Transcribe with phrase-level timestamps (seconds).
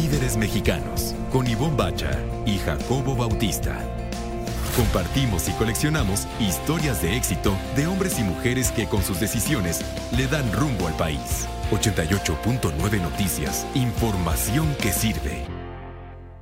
[0.00, 3.76] Líderes Mexicanos, con Ivonne Bacha y Jacobo Bautista.
[4.76, 9.80] Compartimos y coleccionamos historias de éxito de hombres y mujeres que con sus decisiones
[10.16, 11.48] le dan rumbo al país.
[11.72, 15.44] 88.9 Noticias, información que sirve.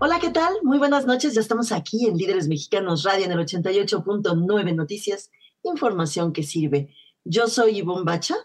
[0.01, 0.53] Hola, ¿qué tal?
[0.63, 1.33] Muy buenas noches.
[1.33, 5.31] Ya estamos aquí en Líderes Mexicanos Radio en el 88.9 Noticias,
[5.63, 6.95] información que sirve.
[7.25, 8.37] Yo soy Ivonne Bacha.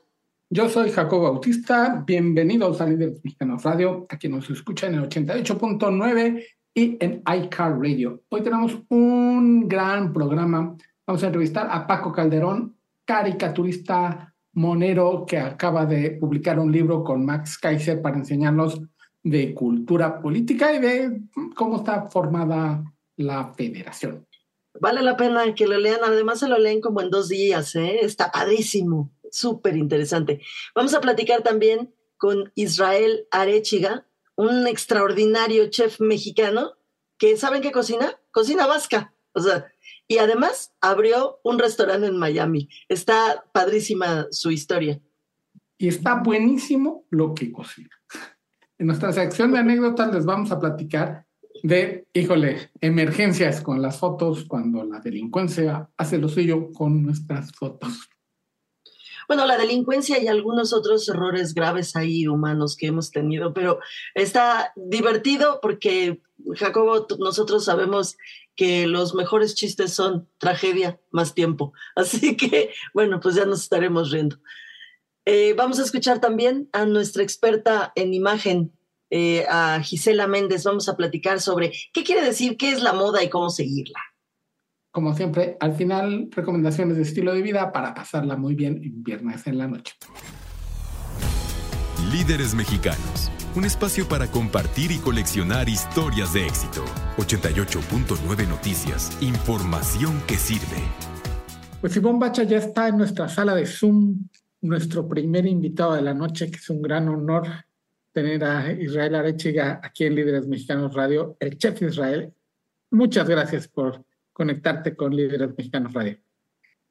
[0.54, 2.04] Yo soy Jacobo Bautista.
[2.05, 8.23] Bienvenidos a Líderes Mexicanos Radio, aquí nos escucha en el 88.9 y en iCar Radio.
[8.27, 10.76] Hoy tenemos un gran programa.
[11.07, 17.26] Vamos a entrevistar a Paco Calderón, caricaturista monero que acaba de publicar un libro con
[17.26, 18.81] Max Kaiser para enseñarnos
[19.23, 21.21] de cultura política y de
[21.55, 22.84] cómo está formada
[23.15, 24.27] la federación.
[24.81, 27.99] Vale la pena que lo lean, además se lo leen como en dos días, ¿eh?
[28.02, 30.41] está padrísimo, súper interesante.
[30.76, 36.73] Vamos a platicar también con Israel Arechiga, un extraordinario chef mexicano
[37.17, 39.71] que saben qué cocina, cocina vasca, o sea,
[40.07, 42.70] y además abrió un restaurante en Miami.
[42.90, 44.99] Está padrísima su historia.
[45.77, 47.90] Y está buenísimo lo que cocina.
[48.77, 51.26] En nuestra sección de anécdotas les vamos a platicar
[51.63, 58.09] de, híjole, emergencias con las fotos cuando la delincuencia hace lo suyo con nuestras fotos.
[59.32, 63.79] Bueno, la delincuencia y algunos otros errores graves ahí humanos que hemos tenido, pero
[64.13, 66.22] está divertido porque,
[66.56, 68.18] Jacobo, nosotros sabemos
[68.57, 71.72] que los mejores chistes son tragedia más tiempo.
[71.96, 74.35] Así que, bueno, pues ya nos estaremos riendo.
[75.24, 78.74] Eh, vamos a escuchar también a nuestra experta en imagen,
[79.12, 80.66] eh, a Gisela Méndez.
[80.66, 84.10] Vamos a platicar sobre qué quiere decir, qué es la moda y cómo seguirla.
[84.91, 89.47] Como siempre, al final, recomendaciones de estilo de vida para pasarla muy bien en viernes
[89.47, 89.94] en la noche.
[92.11, 96.84] Líderes mexicanos, un espacio para compartir y coleccionar historias de éxito.
[97.16, 100.84] 88.9 Noticias, información que sirve.
[101.80, 104.28] Pues Ivonne Bacha ya está en nuestra sala de Zoom
[104.59, 107.47] nuestro primer invitado de la noche, que es un gran honor
[108.12, 112.34] tener a Israel Arechiga aquí en Líderes Mexicanos Radio, el chef Israel.
[112.91, 114.06] Muchas gracias por
[114.41, 116.18] conectarte con Líderes Mexicanos Radio.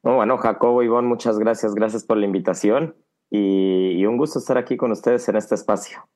[0.01, 1.75] bueno, Jacobo, Ivonne, muchas gracias.
[1.75, 2.95] Gracias por la invitación
[3.29, 6.09] y, un gusto estar aquí con ustedes en este espacio.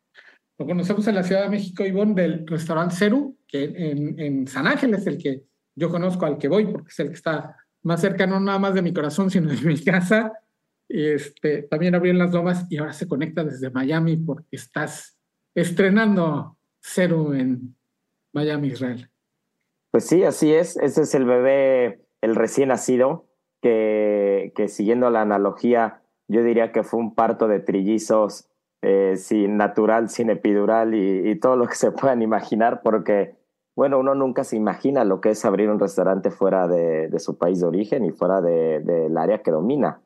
[0.57, 4.65] Lo conocemos en la Ciudad de México, Ivonne, del restaurante Ceru, que en, en San
[4.65, 5.43] Ángel es el que
[5.75, 8.73] yo conozco, al que voy, porque es el que está más cerca, no nada más
[8.73, 10.31] de mi corazón, sino de mi casa
[10.87, 15.17] este, también abrió en las lomas y ahora se conecta desde Miami porque estás
[15.53, 17.75] estrenando Cero en
[18.33, 19.09] Miami, Israel.
[19.95, 20.75] Pues sí, así es.
[20.75, 23.27] Ese es el bebé, el recién nacido,
[23.61, 28.49] que, siguiendo la analogía, yo diría que fue un parto de trillizos
[28.81, 33.37] eh, sin natural, sin epidural y, todo lo que se puedan imaginar, porque,
[33.73, 37.37] bueno, uno nunca se imagina lo que es abrir un restaurante fuera de, de su
[37.37, 40.01] país de origen y fuera del de, área que domina.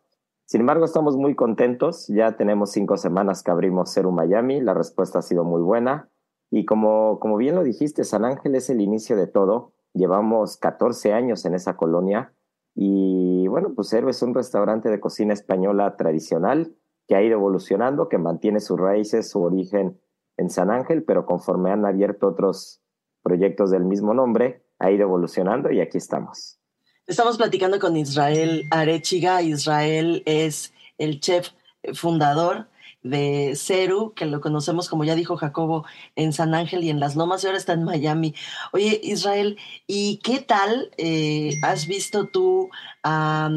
[0.45, 2.06] Sin embargo, estamos muy contentos.
[2.09, 4.61] Ya tenemos cinco semanas que abrimos Ceru Miami.
[4.61, 6.09] La respuesta ha sido muy buena.
[6.51, 9.73] Y como bien lo dijiste, San Ángel es el inicio de todo.
[9.94, 12.33] Llevamos 14 años en esa colonia.
[12.75, 16.75] Y bueno, pues Ceru es un restaurante de cocina española tradicional
[17.07, 20.00] que ha ido evolucionando, que mantiene sus raíces, su origen
[20.38, 22.81] en San Ángel, pero conforme han abierto otros
[23.23, 26.59] proyectos del mismo nombre, ha ido evolucionando y aquí estamos.
[27.07, 29.41] Estamos platicando con Israel Arechiga.
[29.41, 31.50] Israel es el chef
[31.94, 32.67] fundador
[33.04, 37.16] de Ceru, que lo conocemos, como ya dijo Jacobo, en San Ángel y en Las
[37.16, 38.36] Lomas, y ahora está en Miami.
[38.74, 42.70] Oye, Israel, ¿y qué tal eh, has visto tú
[43.04, 43.50] a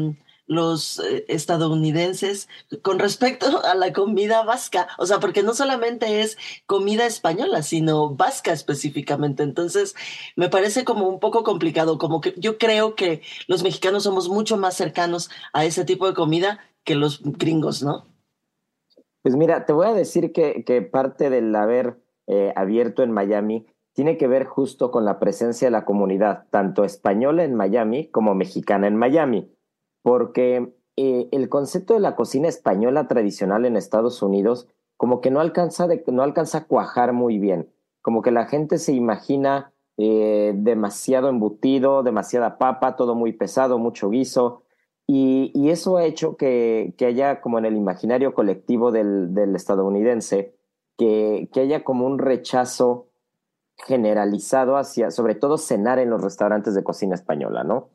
[0.45, 2.47] los eh, estadounidenses
[2.81, 8.09] con respecto a la comida vasca, o sea, porque no solamente es comida española, sino
[8.15, 9.43] vasca específicamente.
[9.43, 9.95] Entonces,
[10.35, 14.57] me parece como un poco complicado, como que yo creo que los mexicanos somos mucho
[14.57, 18.12] más cercanos a ese tipo de comida que los gringos, ¿no?
[19.23, 21.97] Pues mira, te voy a decir que, parte del haber
[22.27, 26.83] eh, abierto en Miami tiene que ver justo con la presencia de la comunidad, tanto
[26.83, 29.49] española en Miami como mexicana en Miami
[30.03, 34.67] porque eh, el concepto de la cocina española tradicional en Estados Unidos
[34.97, 38.93] como que no alcanza, no alcanza a cuajar muy bien, como que la gente se
[38.93, 44.62] imagina eh, demasiado embutido, demasiada papa, todo muy pesado, mucho guiso,
[45.05, 50.55] y, eso ha hecho que, haya como en el imaginario colectivo del, estadounidense,
[50.97, 53.07] que, que haya como un rechazo
[53.77, 57.89] generalizado hacia, sobre todo cenar en los restaurantes de cocina española, ¿no?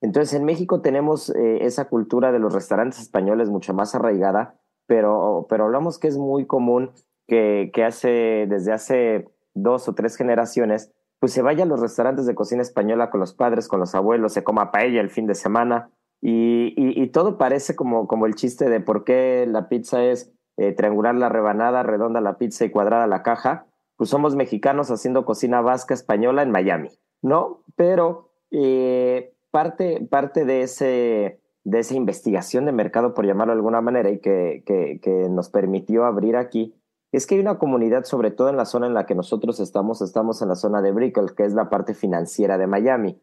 [0.00, 4.56] Entonces, en México tenemos eh, esa cultura de los restaurantes españoles mucho más arraigada,
[4.86, 6.90] pero, pero hablamos que es muy común
[7.26, 12.26] que, que hace, desde hace dos o tres generaciones, pues se vaya a los restaurantes
[12.26, 15.36] de cocina española con los padres, con los abuelos, se coma paella el fin de
[15.36, 15.90] semana
[16.24, 20.70] y, y, todo parece como, como el chiste de por qué la pizza es eh,
[20.70, 23.66] triangular la rebanada, redonda la pizza y cuadrada la caja.
[23.96, 26.90] Pues somos mexicanos haciendo cocina vasca española en Miami,
[27.22, 27.64] ¿no?
[27.74, 33.80] Pero eh, parte, parte de, ese, de esa investigación de mercado, por llamarlo de alguna
[33.80, 36.72] manera, y que, que, que nos permitió abrir aquí,
[37.10, 40.00] es que hay una comunidad, sobre todo en la zona en la que nosotros estamos,
[40.00, 43.20] estamos en la zona de Brickell, que es la parte financiera de Miami.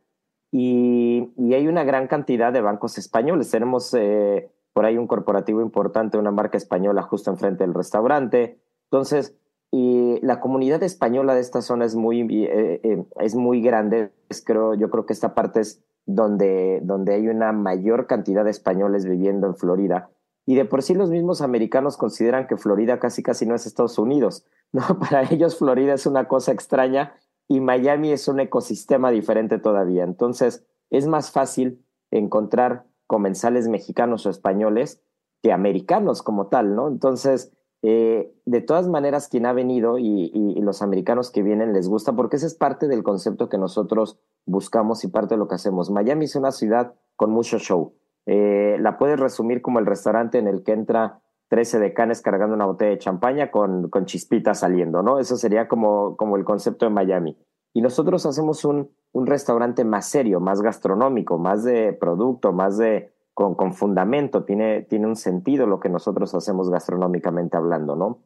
[0.52, 3.52] Y, hay una gran cantidad de bancos españoles.
[3.52, 8.60] Tenemos eh, por ahí un corporativo importante, una marca española justo enfrente del restaurante.
[8.86, 9.36] Entonces,
[9.72, 14.12] y la comunidad española de esta zona es muy, eh, eh, es muy grande.
[14.46, 19.06] Creo, yo creo que esta parte es donde, donde hay una mayor cantidad de españoles
[19.06, 20.10] viviendo en Florida
[20.50, 24.00] y de por sí los mismos americanos consideran que Florida casi casi no es Estados
[24.00, 24.82] Unidos, ¿no?
[25.00, 27.14] Para ellos Florida es una cosa extraña
[27.50, 30.04] y Miami es un ecosistema diferente todavía.
[30.04, 35.02] Entonces, es más fácil encontrar comensales mexicanos o españoles
[35.42, 36.88] que americanos como tal, ¿no?
[36.88, 37.52] Entonces,
[37.82, 40.30] eh, de todas maneras, quien ha venido y,
[40.62, 45.04] los americanos que vienen les gusta porque ese es parte del concepto que nosotros buscamos
[45.04, 45.90] y parte de lo que hacemos.
[45.90, 47.96] Miami es una ciudad con mucho show.
[48.28, 52.66] Eh, la puedes resumir como el restaurante en el que entra 13 decanes cargando una
[52.66, 55.20] botella de champaña con, con chispitas saliendo, ¿no?
[55.20, 57.38] Eso sería como, como el concepto de Miami.
[57.74, 63.12] Y nosotros hacemos un, un restaurante más serio, más gastronómico, más de producto, más de
[63.34, 68.20] con, con fundamento, tiene, tiene un sentido lo que nosotros hacemos gastronómicamente hablando, ¿no?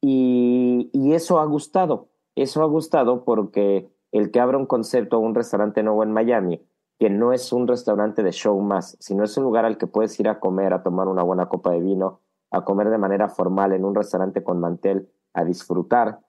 [0.00, 5.34] Y, y eso ha gustado, eso ha gustado porque el que abra un concepto, un
[5.34, 6.62] restaurante nuevo en Miami,
[6.98, 10.18] que no es un restaurante de show más, sino es un lugar al que puedes
[10.18, 13.72] ir a comer, a tomar una buena copa de vino, a comer de manera formal
[13.72, 16.20] en un restaurante con mantel, a disfrutar,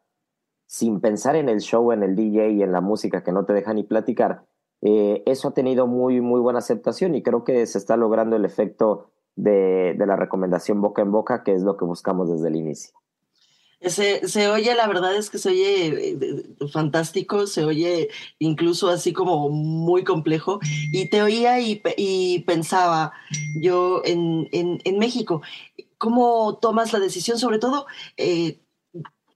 [0.68, 3.54] sin pensar en el show, en el DJ y en la música que no te
[3.54, 4.46] deja ni platicar.
[4.82, 8.46] Eh, eso ha tenido muy, muy buena aceptación y creo que se está logrando el
[8.46, 12.56] efecto de, de la recomendación boca en boca, que es lo que buscamos desde el
[12.56, 13.00] inicio.
[13.82, 19.14] Se, se, oye, la verdad es que se oye eh, fantástico, se oye incluso así
[19.14, 20.60] como muy complejo.
[20.92, 23.14] Y te oía y, pensaba
[23.56, 25.42] yo en, en, México,
[26.00, 27.38] ¿cómo tomas la decisión?
[27.38, 27.86] Sobre todo
[28.18, 28.60] eh,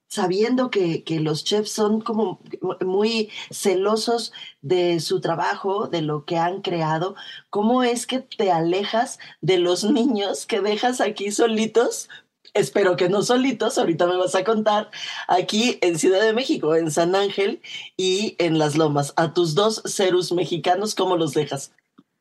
[0.08, 2.40] sabiendo que, que, los chefs son como
[2.82, 4.32] muy celosos
[4.62, 7.16] de su trabajo, de lo que han creado.
[7.50, 12.10] ¿Cómo es que te alejas de los niños que dejas aquí solitos
[12.54, 14.90] espero que no solitos, ahorita me vas a contar,
[15.28, 17.62] aquí en Ciudad de México, en San Ángel
[17.98, 19.14] y en Las Lomas.
[19.16, 21.74] A tus dos cerus mexicanos, ¿cómo los dejas?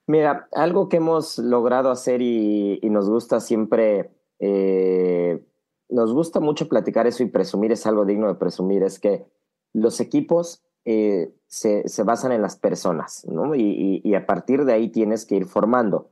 [0.06, 4.10] Mira, algo que hemos logrado hacer y, y nos gusta siempre,
[4.44, 5.40] eh,
[5.88, 9.24] nos gusta mucho platicar eso y presumir, es algo digno de presumir, es que
[9.72, 13.24] los equipos eh, se, se, basan en las personas.
[13.54, 16.10] Y, y, a partir de ahí tienes que ir formando.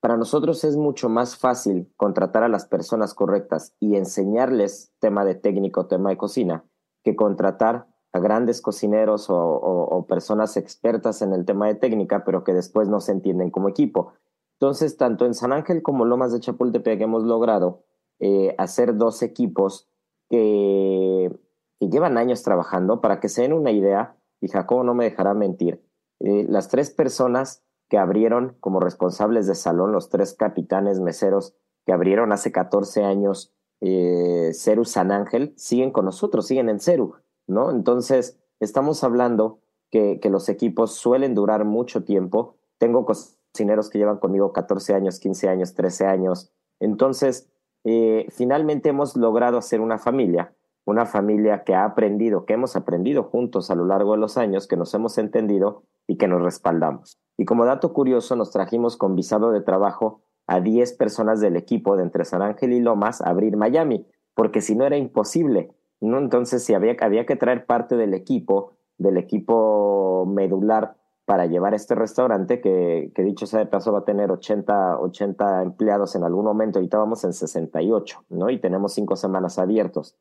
[0.00, 5.34] Para nosotros es mucho más fácil contratar a las personas correctas y enseñarles tema de
[5.34, 6.64] técnico, tema de cocina,
[7.02, 12.44] que contratar a grandes cocineros o, o, personas expertas en el tema de técnica, pero
[12.44, 14.12] que después no se entienden como equipo.
[14.60, 17.82] Entonces, tanto en San Ángel como Lomas de Chapultepec hemos logrado
[18.18, 19.88] eh, hacer dos equipos
[20.28, 21.34] que,
[21.80, 23.00] llevan años trabajando.
[23.00, 25.82] Para que se den una idea, y Jacobo no me dejará mentir,
[26.20, 31.54] eh, las tres personas que abrieron como responsables de salón, los tres capitanes meseros
[31.86, 37.14] que abrieron hace 14 años eh, Ceru San Ángel, siguen con nosotros, siguen en Ceru,
[37.46, 37.70] ¿no?
[37.70, 42.56] Entonces, estamos hablando que los equipos suelen durar mucho tiempo.
[42.78, 43.06] Tengo
[43.52, 46.52] cocineros que llevan conmigo 14 años, 15 años, 13 años.
[46.78, 47.50] Entonces,
[47.84, 50.54] eh, finalmente hemos logrado hacer una familia,
[50.84, 54.66] una familia que ha aprendido, que hemos aprendido juntos a lo largo de los años,
[54.66, 57.18] que nos hemos entendido y que nos respaldamos.
[57.36, 61.96] Y como dato curioso, nos trajimos con visado de trabajo a 10 personas del equipo
[61.96, 66.18] de entre San Ángel y Lomas a abrir Miami, porque si no era imposible, ¿no?
[66.18, 71.94] Entonces, si había, había que traer parte del equipo, del equipo medular para llevar este
[71.94, 76.78] restaurante, que, dicho sea de paso va a tener 80, 80 empleados en algún momento,
[76.78, 78.50] ahorita vamos en 68, ¿no?
[78.50, 80.16] Y tenemos cinco semanas abiertos,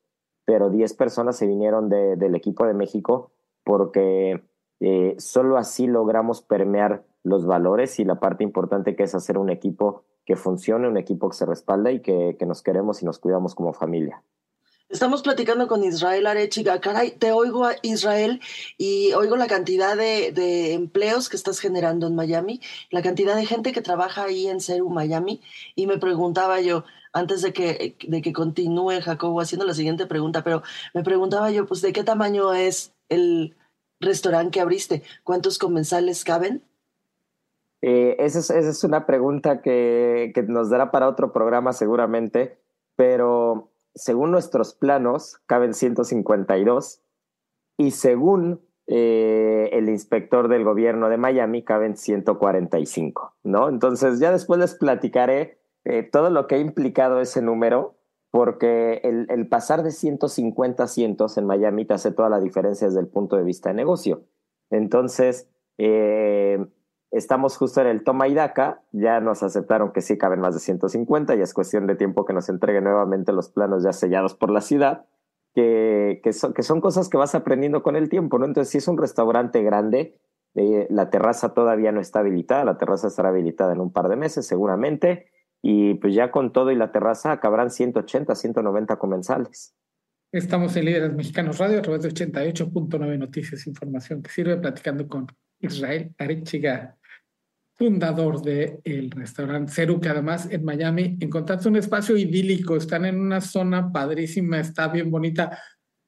[0.46, 3.32] pero 10 personas se vinieron de, del equipo de México
[3.64, 4.44] porque
[4.80, 9.50] eh, solo así logramos permear los valores y la parte importante que es hacer un
[9.50, 13.56] equipo que funcione, un equipo que se respalda y que nos queremos y nos cuidamos
[13.56, 14.24] como familia.
[14.90, 16.82] Estamos platicando con Israel Arechiga.
[16.82, 18.42] Caray, te oigo a Israel
[18.76, 23.46] y oigo la cantidad de, de, empleos que estás generando en Miami, la cantidad de
[23.46, 25.42] gente que trabaja ahí en Ceru, Miami,
[25.76, 30.44] y me preguntaba yo, antes de que, de que continúe Jacobo haciendo la siguiente pregunta,
[30.44, 30.64] pero
[30.96, 33.56] me preguntaba yo, pues, ¿de qué tamaño es el
[34.00, 35.04] restaurante que abriste?
[35.24, 36.64] ¿Cuántos comensales caben?
[37.84, 42.58] Eh, esa, es, esa, es, una pregunta que, que, nos dará para otro programa seguramente,
[42.96, 47.02] pero según nuestros planos caben 152
[47.78, 53.70] y según eh, el inspector del gobierno de Miami caben 145, ¿no?
[53.70, 57.96] Entonces ya después les platicaré eh, todo lo que ha implicado ese número,
[58.32, 62.88] porque el, el, pasar de 150 a 100 en Miami te hace toda la diferencia
[62.88, 64.24] desde el punto de vista de negocio.
[64.70, 66.66] Entonces, eh,
[67.12, 68.28] estamos justo en el toma
[68.92, 72.34] ya nos aceptaron que sí caben más de 150, y es cuestión de tiempo que
[72.34, 75.06] nos entreguen nuevamente los planos ya sellados por la ciudad
[75.56, 78.46] que, que, son, que son cosas que vas aprendiendo con el tiempo, ¿no?
[78.46, 80.20] Entonces, si es un restaurante grande,
[80.56, 84.16] eh, la terraza todavía no está habilitada, la terraza estará habilitada en un par de
[84.16, 85.28] meses seguramente,
[85.62, 89.76] y pues ya con todo y la terraza acabarán 180, 190 comensales.
[90.32, 95.28] Estamos en Líderes Mexicanos Radio a través de 88.9 Noticias, información que sirve platicando con
[95.60, 96.98] Israel Arechiga,
[97.80, 103.18] fundador del el restaurante Ceru, que además en Miami encontraste un espacio idílico, están en
[103.18, 105.58] una zona padrísima, está bien bonita.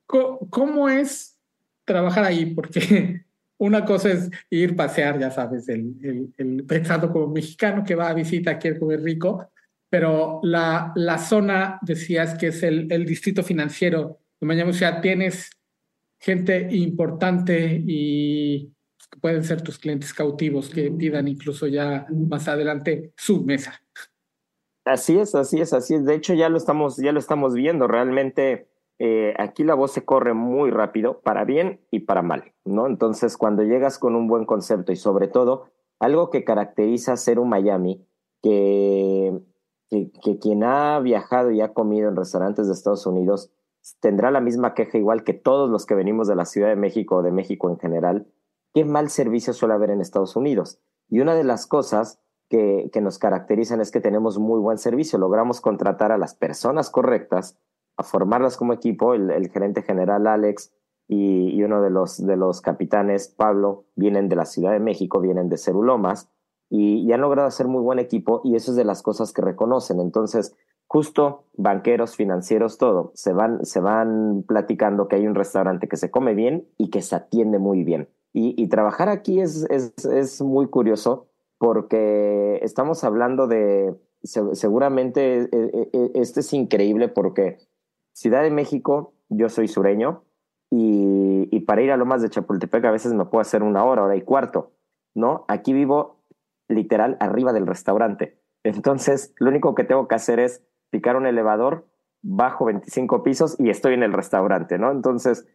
[0.06, 1.40] ¿Cómo, es
[1.86, 2.48] trabajar ahí?
[2.48, 3.24] Porque
[3.58, 8.10] una cosa es ir pasear, ya sabes, el, el, el, pensando como mexicano que va
[8.10, 9.50] a visita, quiere comer rico,
[9.90, 15.00] pero la, la zona, decías que es el, el distrito financiero de Miami, o sea,
[15.00, 15.50] tienes
[16.20, 18.74] gente importante y
[19.20, 23.82] pueden ser tus clientes cautivos que pidan incluso ya más adelante su mesa.
[24.86, 26.06] Así es, así es, así es.
[26.06, 27.88] De hecho, ya lo estamos, ya lo estamos viendo.
[27.88, 28.68] Realmente
[29.00, 32.88] eh, aquí la voz se corre muy rápido, para bien y para mal, ¿no?
[32.88, 37.50] Entonces, cuando llegas con un buen concepto y sobre todo algo que caracteriza ser un
[37.50, 38.06] Miami,
[38.42, 39.40] que,
[39.90, 43.52] que, que quien ha viajado y ha comido en restaurantes de Estados Unidos
[44.00, 47.18] tendrá la misma queja igual que todos los que venimos de la Ciudad de México
[47.18, 48.28] o de México en general,
[48.74, 50.80] qué mal servicio suele haber en Estados Unidos.
[51.10, 55.62] Y una de las cosas que, nos caracterizan es que tenemos muy buen servicio, logramos
[55.62, 57.58] contratar a las personas correctas,
[57.98, 60.74] a formarlas como equipo, el, gerente general Alex
[61.08, 66.30] y, uno de los, capitanes, Pablo, vienen de la Ciudad de México, vienen de Cerulomas
[66.70, 69.42] y, y han logrado hacer muy buen equipo y eso es de las cosas que
[69.42, 70.00] reconocen.
[70.00, 70.56] Entonces,
[70.88, 76.68] justo banqueros, financieros, todo, se van platicando que hay un restaurante que se come bien
[76.78, 78.10] y que se atiende muy bien.
[78.34, 85.50] Y, trabajar aquí es, es, es, muy curioso porque estamos hablando de, seguramente
[86.14, 87.58] este es increíble porque
[88.14, 90.24] Ciudad de México, yo soy sureño
[90.70, 94.04] y, y para ir a Lomas de Chapultepec a veces me puedo hacer una hora,
[94.04, 94.72] hora y cuarto,
[95.14, 95.44] ¿no?
[95.50, 96.22] Aquí vivo
[96.70, 98.40] literal arriba del restaurante.
[98.64, 101.86] Entonces, lo único que tengo que hacer es picar un elevador,
[102.22, 104.92] bajo 25 pisos y estoy en el restaurante, ¿no?
[104.92, 105.48] Entonces,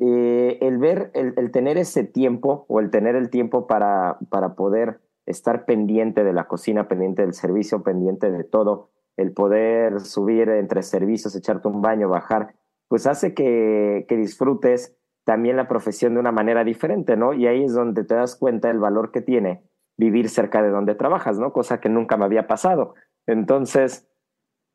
[0.00, 4.54] eh, el ver, el, el, tener ese tiempo o el tener el tiempo para, para
[4.54, 10.48] poder estar pendiente de la cocina, pendiente del servicio, pendiente de todo, el poder subir
[10.48, 12.54] entre servicios, echarte un baño, bajar,
[12.86, 17.34] pues hace que, que disfrutes también la profesión de una manera diferente, ¿no?
[17.34, 19.62] Y ahí es donde te das cuenta del valor que tiene
[19.98, 21.52] vivir cerca de donde trabajas, ¿no?
[21.52, 22.94] Cosa que nunca me había pasado.
[23.26, 24.07] Entonces,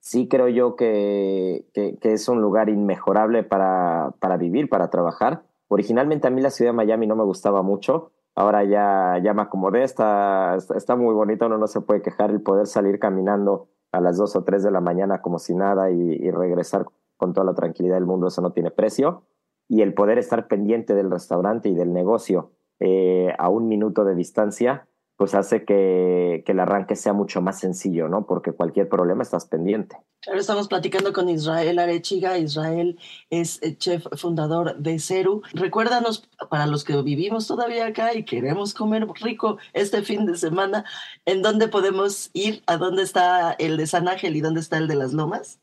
[0.03, 5.43] sí creo yo que, que, es un lugar inmejorable para, para vivir, para trabajar.
[5.69, 9.43] Originalmente a mí la ciudad de Miami no me gustaba mucho, ahora ya, ya me
[9.43, 14.01] acomodé, está, está muy bonito, uno no se puede quejar el poder salir caminando a
[14.01, 17.45] las dos o tres de la mañana como si nada y, y regresar con toda
[17.45, 19.23] la tranquilidad del mundo, eso no tiene precio.
[19.69, 24.15] Y el poder estar pendiente del restaurante y del negocio eh, a un minuto de
[24.15, 24.85] distancia,
[25.23, 28.25] pues hace que, que, el arranque sea mucho más sencillo, ¿no?
[28.25, 29.95] Porque cualquier problema estás pendiente.
[30.19, 32.37] Claro, estamos platicando con Israel Arechiga.
[32.37, 32.99] Israel
[33.29, 35.41] es chef fundador de Ceru.
[35.53, 40.83] Recuérdanos, para los que vivimos todavía acá y queremos comer rico este fin de semana,
[41.23, 42.61] ¿en dónde podemos ir?
[42.67, 45.57] ¿A dónde está el de San Ángel y dónde está el de las Lomas?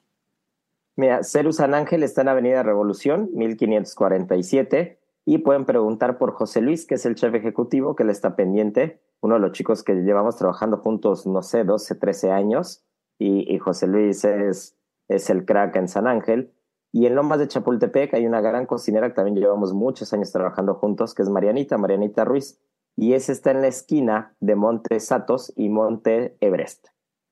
[0.96, 6.86] Mira, Ceru San Ángel está en Avenida Revolución, 1547 y pueden preguntar por José Luis,
[6.86, 10.36] que es el chef ejecutivo, que le está pendiente, uno de los chicos que llevamos
[10.36, 12.84] trabajando juntos, no sé, 12, 13 años,
[13.18, 14.76] y, y José Luis es,
[15.08, 16.52] es el crack en San Ángel.
[16.92, 20.74] Y en Lomas de Chapultepec hay una gran cocinera que también llevamos muchos años trabajando
[20.74, 22.58] juntos, que es Marianita, Marianita Ruiz,
[22.96, 26.88] y ese está en la esquina de Monte Satos y Monte Everest.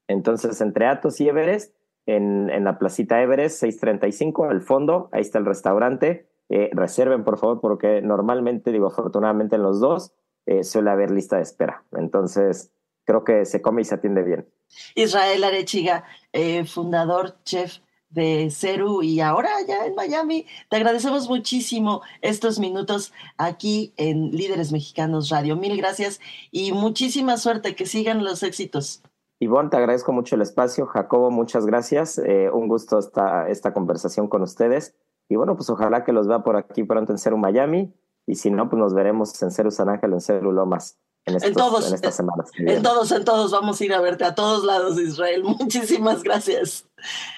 [0.06, 1.74] Entonces, entre Atos y Everest,
[2.06, 7.36] en, en la placita Everest, 635, al fondo, ahí está el restaurante, eh, reserven por
[7.38, 10.14] favor porque normalmente, digo afortunadamente en los dos,
[10.48, 11.84] eh, suele haber lista de espera.
[11.92, 12.70] Entonces,
[13.04, 14.48] creo que se come y se atiende bien.
[14.94, 17.78] Israel Arechiga, eh, fundador, chef
[18.08, 20.46] de Ceru y ahora ya en Miami.
[20.70, 25.54] Te agradecemos muchísimo estos minutos aquí en Líderes Mexicanos Radio.
[25.56, 26.18] Mil gracias
[26.50, 29.02] y muchísima suerte, que sigan los éxitos.
[29.40, 30.86] Ivonne, te agradezco mucho el espacio.
[30.86, 32.16] Jacobo, muchas gracias.
[32.18, 34.94] Eh, un gusto esta, esta conversación con ustedes.
[35.28, 37.92] Y bueno, pues ojalá que los vea por aquí pronto en Ceru Miami.
[38.28, 40.98] Y si no, pues nos veremos en Ceru San Ángel, en Ceru Lomas.
[41.24, 42.50] En, estos, en todos, en estas semanas.
[42.56, 45.42] En todos, en todos vamos a ir a verte a todos lados, Israel.
[45.58, 46.86] Muchísimas gracias.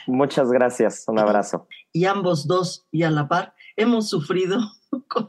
[0.08, 1.04] Muchas gracias.
[1.06, 1.68] Un abrazo.
[1.92, 4.58] Y ambos dos y a la par hemos sufrido
[5.08, 5.28] con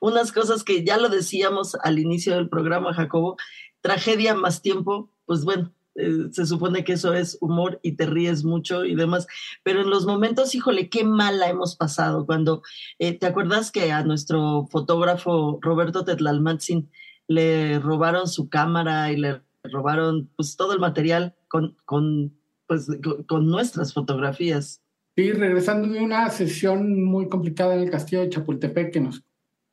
[0.00, 3.36] unas cosas que ya lo decíamos al inicio del programa, Jacobo.
[3.80, 8.44] Tragedia más tiempo, pues bueno, eh, se supone que eso es humor y te ríes
[8.44, 9.26] mucho y demás,
[9.62, 12.62] pero en los momentos, híjole, qué mala hemos pasado cuando,
[12.98, 16.90] eh, ¿te acuerdas que a nuestro fotógrafo Roberto Tetlalmatzin
[17.28, 22.34] le robaron su cámara y le robaron pues todo el material con, con,
[22.66, 22.88] pues,
[23.26, 24.82] con, nuestras fotografías?
[25.16, 29.24] Sí, regresando de una sesión muy complicada en el castillo de Chapultepec, que nos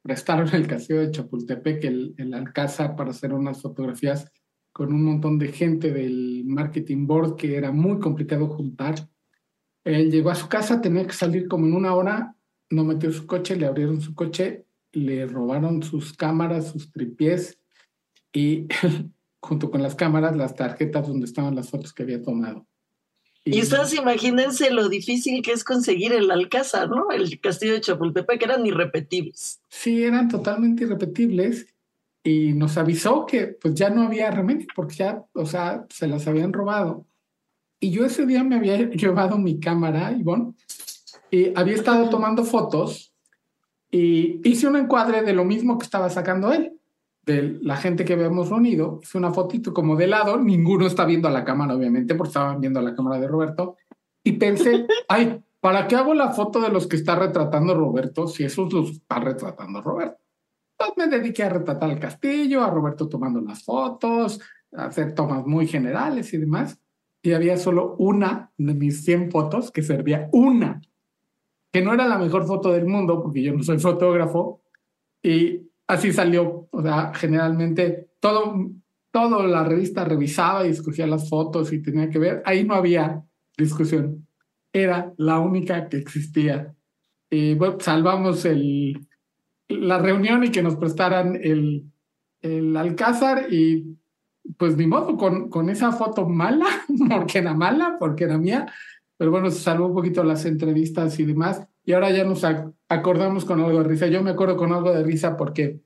[0.01, 4.32] prestaron el castillo de Chapultepec, el, el Alcázar, para hacer unas fotografías
[4.74, 9.08] con un montón de gente del marketing board que era muy complicado juntar.
[9.84, 12.36] Él llegó a su casa, tenía que salir como en una hora,
[12.72, 17.60] no metió su coche, le abrieron su coche, le robaron sus cámaras, sus tripiés
[18.34, 18.68] y
[19.39, 22.65] junto con las cámaras las tarjetas donde estaban las fotos que había tomado.
[23.46, 27.12] Y, y ustedes imagínense lo difícil que es conseguir el Alcázar, ¿no?
[27.12, 29.62] El castillo de Chapultepec, que eran irrepetibles.
[29.68, 31.73] Sí, eran totalmente irrepetibles
[32.24, 36.25] y nos avisó que pues ya no había remedio porque ya, o sea, se las
[36.25, 37.06] habían robado.
[37.80, 40.53] Y yo ese día me había llevado mi cámara, Ivonne,
[41.30, 43.13] y había estado tomando fotos
[43.92, 46.80] y hice un encuadre de lo mismo que estaba sacando él,
[47.25, 49.00] de la gente que habíamos reunido.
[49.03, 52.62] Hice una fotito como de lado, ninguno está viendo a la cámara, obviamente, porque estaban
[52.62, 53.75] viendo a la cámara de Roberto.
[54.24, 58.44] Y pensé, ay, ¿para qué hago la foto de los que está retratando Roberto si
[58.44, 60.23] esos los está retratando Roberto?
[60.98, 64.39] Me dediqué a retratar el castillo, a Roberto tomando las fotos,
[64.74, 66.80] a hacer tomas muy generales y demás.
[67.21, 70.82] Y había solo una de mis 100 fotos que servía una,
[71.71, 74.62] que no era la mejor foto del mundo, porque yo no soy fotógrafo.
[75.21, 76.67] Y así salió.
[76.71, 78.71] O sea, generalmente todo,
[79.12, 82.43] todo la revista revisaba y escogía las fotos y tenía que ver.
[82.45, 83.24] Ahí no había
[83.58, 84.28] discusión.
[84.74, 86.76] Era la única que existía.
[87.30, 89.08] Y bueno, salvamos el,
[89.67, 91.86] la reunión y que nos prestaran el,
[92.41, 93.97] el Alcázar y
[94.58, 96.67] pues ni modo, con, con esa foto mala,
[97.10, 98.71] porque era mala, porque era mía,
[99.17, 102.43] pero bueno, se salvó un poquito las entrevistas y demás, y ahora ya nos
[102.89, 104.08] acordamos con algo de risa.
[104.08, 105.82] Yo me acuerdo con algo de risa porque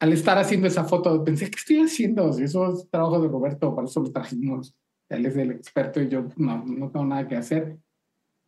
[0.00, 2.32] al estar haciendo esa foto pensé, ¿qué estoy haciendo?
[2.32, 4.74] Si eso es trabajo de Roberto, para eso lo trajimos,
[5.08, 7.78] él es el experto y yo no, no tengo nada que hacer.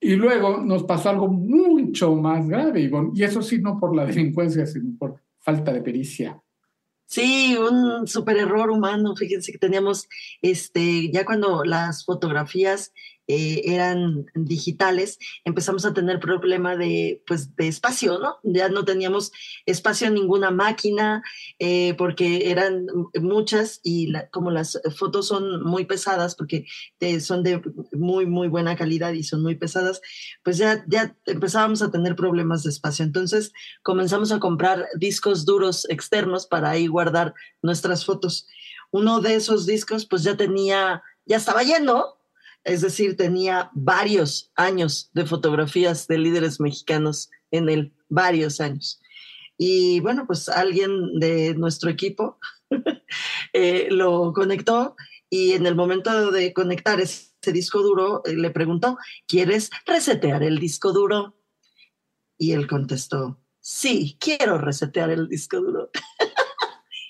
[0.00, 4.06] Y luego nos pasó algo mucho más grave, Ivonne, y eso sí no por la
[4.06, 6.42] delincuencia, sino por falta de pericia.
[7.04, 9.16] Sí, un super error humano.
[9.16, 10.08] Fíjense que teníamos,
[10.42, 12.92] este, ya cuando las fotografías
[13.32, 18.38] eh, eran digitales, empezamos a tener problema de, pues, de espacio, ¿no?
[18.42, 19.30] Ya no teníamos
[19.66, 21.22] espacio en ninguna máquina
[21.58, 22.86] eh, porque eran
[23.20, 26.66] muchas y como las fotos son muy pesadas porque
[27.20, 27.62] son de
[27.92, 30.00] muy, muy buena calidad y son muy pesadas,
[30.42, 33.04] pues ya, ya empezábamos a tener problemas de espacio.
[33.04, 38.48] Entonces comenzamos a comprar discos duros externos para ahí guardar nuestras fotos.
[38.90, 42.19] Uno de esos discos pues ya tenía, ya estaba lleno,
[42.64, 49.00] es decir, tenía varios años de fotografías de líderes mexicanos en él, varios años.
[49.56, 52.38] Y bueno, pues alguien de nuestro equipo
[53.52, 54.96] eh, lo conectó
[55.28, 60.58] y en el momento de conectar ese disco duro eh, le preguntó, ¿quieres resetear el
[60.58, 61.36] disco duro?
[62.38, 65.90] Y él contestó, sí, quiero resetear el disco duro.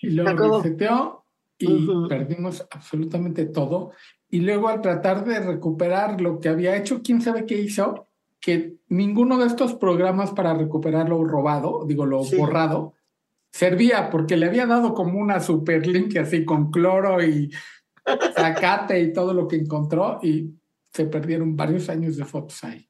[0.03, 0.25] y lo
[0.63, 1.25] reseteó
[1.59, 2.09] y uh -huh.
[2.09, 3.93] perdimos absolutamente todo
[4.31, 8.07] y luego al tratar de recuperar lo que había hecho, quién sabe qué hizo,
[8.41, 12.37] que ninguno de estos programas para recuperar lo robado, digo, lo sí.
[12.37, 12.95] borrado,
[13.51, 17.51] servía porque le había dado como una super link así con cloro y
[18.37, 20.55] zacate y todo lo que encontró y
[20.93, 22.90] se perdieron varios años de fotos ahí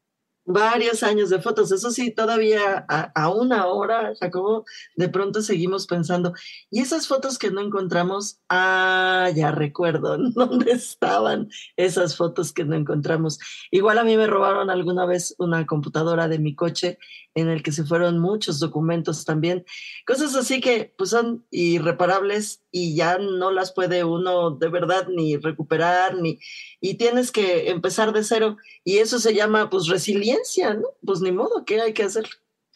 [0.52, 1.72] varios años de fotos.
[1.72, 4.64] Eso sí, todavía a, una hora, Jacobo,
[4.96, 6.34] de pronto seguimos pensando,
[6.70, 12.76] y esas fotos que no encontramos, ah, ya recuerdo dónde estaban esas fotos que no
[12.76, 13.38] encontramos.
[13.70, 16.98] Igual a mí me robaron alguna vez una computadora de mi coche
[17.34, 19.64] en el que se fueron muchos documentos también,
[20.04, 25.36] cosas así que pues son irreparables y ya no las puede uno de verdad ni
[25.36, 26.38] recuperar, ni,
[26.80, 28.56] y tienes que empezar de cero.
[28.84, 30.88] Y eso se llama pues resiliencia, ¿no?
[31.04, 32.26] Pues ni modo, ¿qué hay que hacer?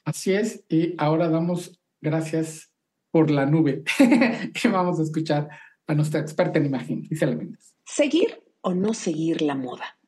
[0.05, 2.71] Así es, y ahora damos gracias
[3.11, 3.85] por la nube.
[4.63, 5.49] que vamos a escuchar
[5.87, 7.75] a nuestra experta en imagen, Gisela Méndez.
[7.85, 9.99] ¿Seguir o no seguir la moda?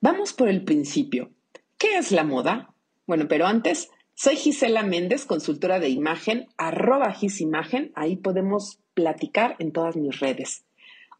[0.00, 1.30] Vamos por el principio.
[1.78, 2.74] ¿Qué es la moda?
[3.06, 3.90] Bueno, pero antes,
[4.22, 10.66] soy Gisela Méndez, consultora de imagen, arroba gisimagen, ahí podemos platicar en todas mis redes.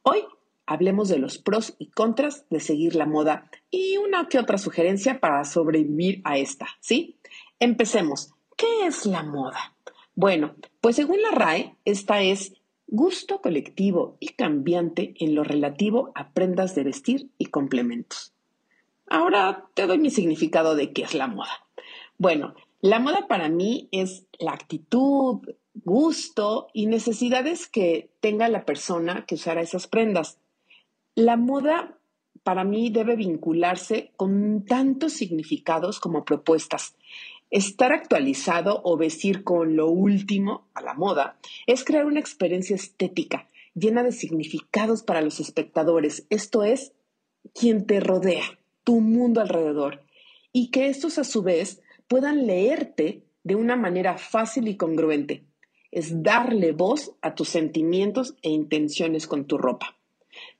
[0.02, 0.22] Hoy
[0.66, 5.18] hablemos de los pros y contras de seguir la moda y una que otra sugerencia
[5.18, 7.16] para sobrevivir a esta, ¿sí?
[7.58, 8.34] Empecemos.
[8.54, 9.74] ¿Qué es la moda?
[10.14, 12.52] Bueno, pues según la RAE, esta es
[12.86, 18.34] gusto colectivo y cambiante en lo relativo a prendas de vestir y complementos.
[19.08, 21.66] Ahora te doy mi significado de qué es la moda.
[22.18, 25.40] Bueno, la moda para mí es la actitud,
[25.74, 30.38] gusto y necesidades que tenga la persona que usara esas prendas.
[31.14, 31.98] La moda
[32.42, 36.94] para mí debe vincularse con tantos significados como propuestas.
[37.50, 43.48] Estar actualizado o vestir con lo último a la moda es crear una experiencia estética
[43.74, 46.92] llena de significados para los espectadores, esto es,
[47.54, 50.02] quien te rodea, tu mundo alrededor,
[50.52, 51.80] y que estos a su vez
[52.10, 55.44] puedan leerte de una manera fácil y congruente.
[55.92, 59.96] Es darle voz a tus sentimientos e intenciones con tu ropa.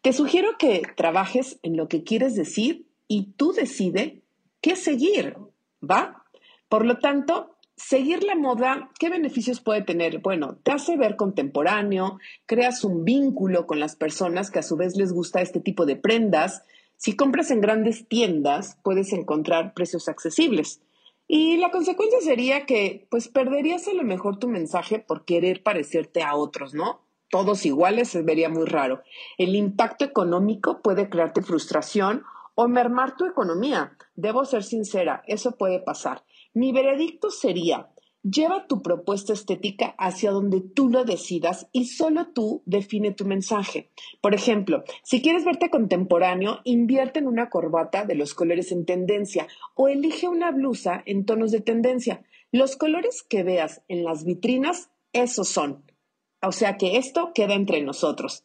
[0.01, 4.23] Te sugiero que trabajes en lo que quieres decir y tú decide
[4.61, 5.39] qué seguir,
[5.83, 6.25] ¿va?
[6.69, 10.21] Por lo tanto, seguir la moda, ¿qué beneficios puede tener?
[10.21, 14.97] Bueno, te hace ver contemporáneo, creas un vínculo con las personas que a su vez
[14.97, 16.63] les gusta este tipo de prendas.
[16.97, 20.81] Si compras en grandes tiendas, puedes encontrar precios accesibles.
[21.33, 26.25] Y la consecuencia sería que, pues, perderías a lo mejor tu mensaje por querer parecerte
[26.25, 27.03] a otros, ¿no?
[27.31, 29.05] Todos iguales se vería muy raro.
[29.39, 32.25] El impacto económico puede crearte frustración
[32.57, 33.97] o mermar tu economía.
[34.17, 36.25] Debo ser sincera, eso puede pasar.
[36.53, 37.89] Mi veredicto sería,
[38.23, 43.91] lleva tu propuesta estética hacia donde tú lo decidas y solo tú define tu mensaje.
[44.21, 49.47] Por ejemplo, si quieres verte contemporáneo, invierte en una corbata de los colores en tendencia
[49.75, 52.23] o elige una blusa en tonos de tendencia.
[52.53, 55.85] Los colores que veas en las vitrinas, esos son.
[56.43, 58.45] O sea que esto queda entre nosotros.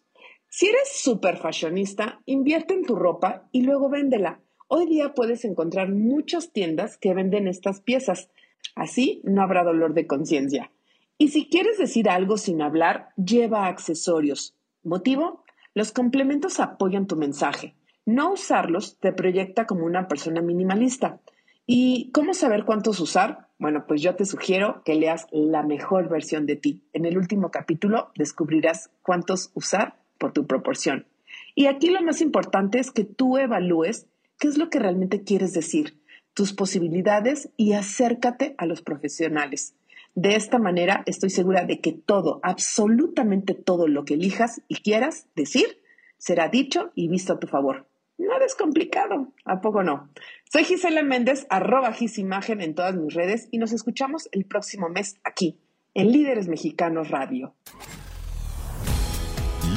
[0.49, 4.41] Si eres súper fashionista, invierte en tu ropa y luego véndela.
[4.67, 8.29] Hoy día puedes encontrar muchas tiendas que venden estas piezas.
[8.75, 10.71] Así no habrá dolor de conciencia.
[11.17, 14.55] Y si quieres decir algo sin hablar, lleva accesorios.
[14.83, 15.43] ¿Motivo?
[15.73, 17.75] Los complementos apoyan tu mensaje.
[18.05, 21.19] No usarlos te proyecta como una persona minimalista.
[21.65, 23.47] ¿Y cómo saber cuántos usar?
[23.57, 26.83] Bueno, pues yo te sugiero que leas la mejor versión de ti.
[26.93, 31.07] En el último capítulo descubrirás cuántos usar por tu proporción.
[31.55, 35.53] Y aquí lo más importante es que tú evalúes qué es lo que realmente quieres
[35.53, 35.97] decir,
[36.35, 39.73] tus posibilidades y acércate a los profesionales.
[40.13, 45.27] De esta manera estoy segura de que todo, absolutamente todo lo que elijas y quieras
[45.35, 45.81] decir,
[46.17, 47.87] será dicho y visto a tu favor.
[48.17, 50.09] Nada es complicado, ¿a poco no?
[50.51, 55.17] Soy Gisela Méndez, arroba gisimagen en todas mis redes y nos escuchamos el próximo mes
[55.23, 55.57] aquí,
[55.93, 57.55] en Líderes Mexicanos Radio.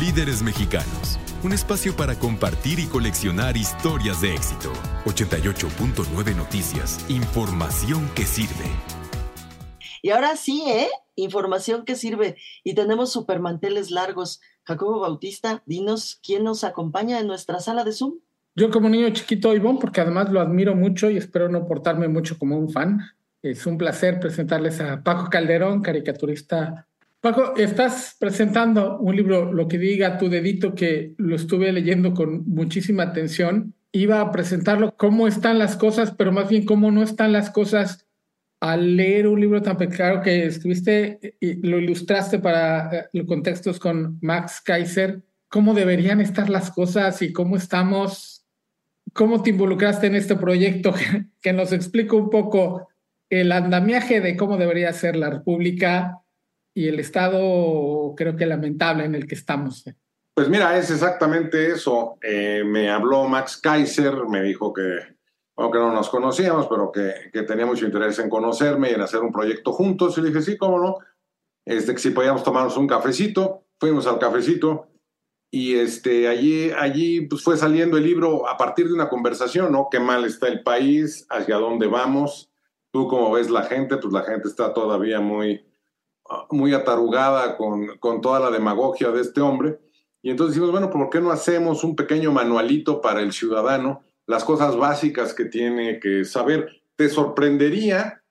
[0.01, 4.73] Líderes Mexicanos un espacio para compartir y coleccionar historias de éxito.
[5.05, 8.67] 88.9 Noticias, información que sirve.
[10.03, 10.89] Y ahora sí, ¿eh?
[11.15, 12.37] Información que sirve.
[12.65, 14.41] Y tenemos supermanteles largos.
[14.65, 18.15] Jacobo Bautista, dinos quién nos acompaña en nuestra sala de Zoom.
[18.55, 22.39] Yo como niño chiquito, Ivonne, porque además lo admiro mucho y espero no portarme mucho
[22.39, 23.01] como un fan.
[23.43, 26.89] Es un placer presentarles a Paco Calderón, caricaturista
[27.21, 32.45] Paco, estás presentando un libro, Lo que diga tu dedito, que lo estuve leyendo con
[32.49, 33.75] muchísima atención.
[33.91, 38.07] Iba a presentarlo cómo están las cosas, pero más bien cómo no están las cosas
[38.61, 43.81] al leer un libro tan claro que escribiste y lo ilustraste para eh, los contextos
[43.81, 45.23] con Max Kaiser.
[45.49, 48.47] ¿Cómo deberían estar las cosas y cómo estamos?
[49.13, 50.95] ¿Cómo te involucraste en este proyecto?
[51.43, 52.89] Que nos explique un poco
[53.31, 56.23] el andamiaje de cómo debería ser la República
[56.79, 59.85] y el estado creo que lamentable en el que estamos.
[60.33, 62.19] Pues mira, es exactamente eso.
[62.23, 65.01] Eh, me habló Max Kaiser, me dijo que,
[65.57, 69.01] bueno, que no nos conocíamos, pero que, que, tenía mucho interés en conocerme y en
[69.01, 70.17] hacer un proyecto juntos.
[70.17, 70.99] Y le dije, sí, cómo no.
[71.65, 73.65] Este, que si podíamos tomarnos un cafecito.
[73.81, 74.87] Fuimos al cafecito
[75.51, 79.89] y este, allí, allí pues fue saliendo el libro a partir de una conversación, ¿no?
[79.91, 82.53] Qué mal está el país, hacia dónde vamos.
[82.93, 85.68] Tú como ves la gente, pues la gente está todavía muy,
[86.51, 89.79] muy atarugada con, con toda la demagogia de este hombre.
[90.23, 94.03] Y entonces decimos, bueno, ¿por qué no hacemos un pequeño manualito para el ciudadano?
[94.27, 96.83] Las cosas básicas que tiene que saber.
[96.97, 98.23] Te sorprendería,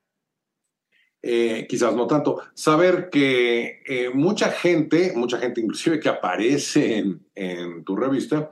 [1.22, 6.98] eh, quizás no tanto, saber que eh, mucha gente, mucha gente inclusive que aparece
[7.34, 8.50] en, tu revista,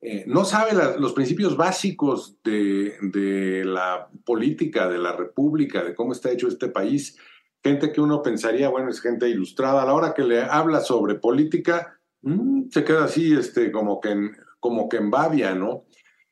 [0.00, 6.12] eh, no sabe los principios básicos de, de, la política, de la república, de cómo
[6.12, 7.18] está hecho este país.
[7.64, 9.82] Gente que uno pensaría, bueno, es gente ilustrada.
[9.82, 14.10] A la hora que le habla sobre política, Mm, se queda así, este, como que
[14.10, 15.84] en, como que en babia, ¿no?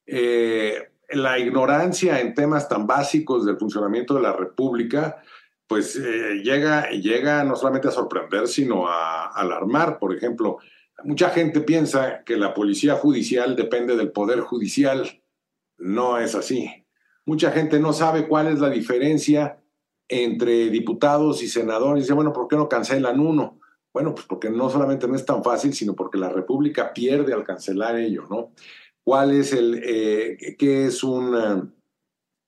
[0.06, 5.22] Eh, la ignorancia en temas tan básicos del funcionamiento de la República,
[5.66, 9.98] pues eh, llega, llega no solamente a sorprender, sino a, alarmar.
[9.98, 10.58] Por ejemplo,
[11.04, 15.22] mucha gente piensa que la policía judicial depende del poder judicial.
[15.76, 16.86] No es así.
[17.26, 19.58] Mucha gente no sabe cuál es la diferencia
[20.12, 22.04] entre diputados y senadores.
[22.04, 23.58] Dice, bueno, ¿por qué no cancelan uno?
[23.94, 27.44] Bueno, pues porque no solamente no es tan fácil, sino porque la República pierde al
[27.44, 28.52] cancelar ello, ¿no?
[29.02, 31.66] ¿Cuál es el, eh, qué es una,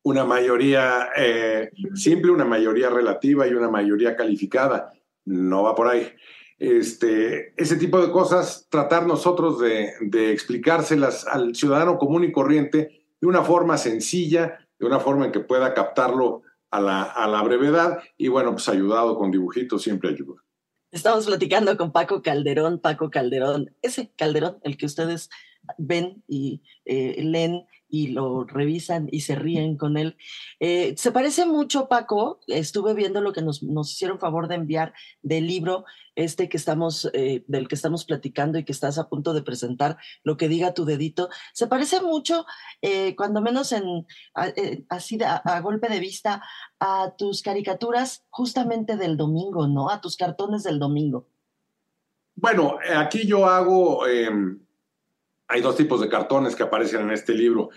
[0.04, 4.92] una mayoría eh, simple, una mayoría relativa y una mayoría calificada?
[5.24, 6.06] No va por ahí.
[6.58, 13.06] Este, ese tipo de cosas, tratar nosotros de, de explicárselas al ciudadano común y corriente
[13.20, 16.42] de una forma sencilla, de una forma en que pueda captarlo
[16.74, 20.42] a la, a la brevedad y bueno, pues ayudado con dibujitos siempre ayuda.
[20.90, 25.30] Estamos platicando con Paco Calderón, Paco Calderón, ese Calderón, el que ustedes
[25.78, 30.16] ven y eh, leen y lo revisan y se ríen con él.
[30.58, 35.46] Eh, se parece mucho, Paco, estuve viendo lo que nos, hicieron favor de enviar del
[35.46, 35.84] libro
[36.16, 39.96] este que estamos, eh, del que estamos platicando y que estás a punto de presentar,
[40.24, 41.28] lo que diga tu dedito.
[41.52, 42.46] Se parece mucho,
[43.16, 44.06] cuando menos en,
[44.88, 46.42] así a, golpe de vista,
[46.80, 49.88] a tus caricaturas justamente del domingo, ¿no?
[49.90, 51.28] A tus cartones del domingo.
[52.36, 54.58] Bueno, aquí yo hago em,
[55.54, 57.70] hay dos tipos de cartones que aparecen en este libro.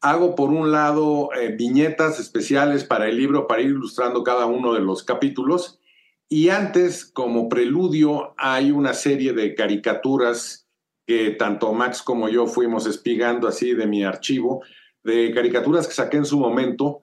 [0.00, 4.72] Hago por un lado eh, viñetas especiales para el libro para ir ilustrando cada uno
[4.72, 5.80] de los capítulos
[6.28, 10.68] y antes como preludio hay una serie de caricaturas
[11.06, 14.62] que tanto Max como yo fuimos espigando así de mi archivo,
[15.02, 17.02] de caricaturas que saqué en su momento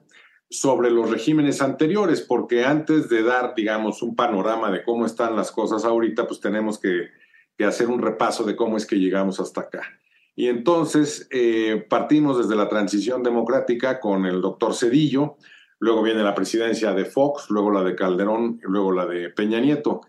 [0.49, 5.51] sobre los regímenes anteriores, porque antes de dar, digamos, un panorama de cómo están las
[5.51, 7.09] cosas ahorita, pues tenemos que,
[7.57, 10.00] que hacer un repaso de cómo es que llegamos hasta acá.
[10.35, 15.35] Y entonces eh, partimos desde la transición democrática con el doctor Cedillo,
[15.79, 20.01] luego viene la presidencia de Fox, luego la de Calderón luego la de Peña Nieto.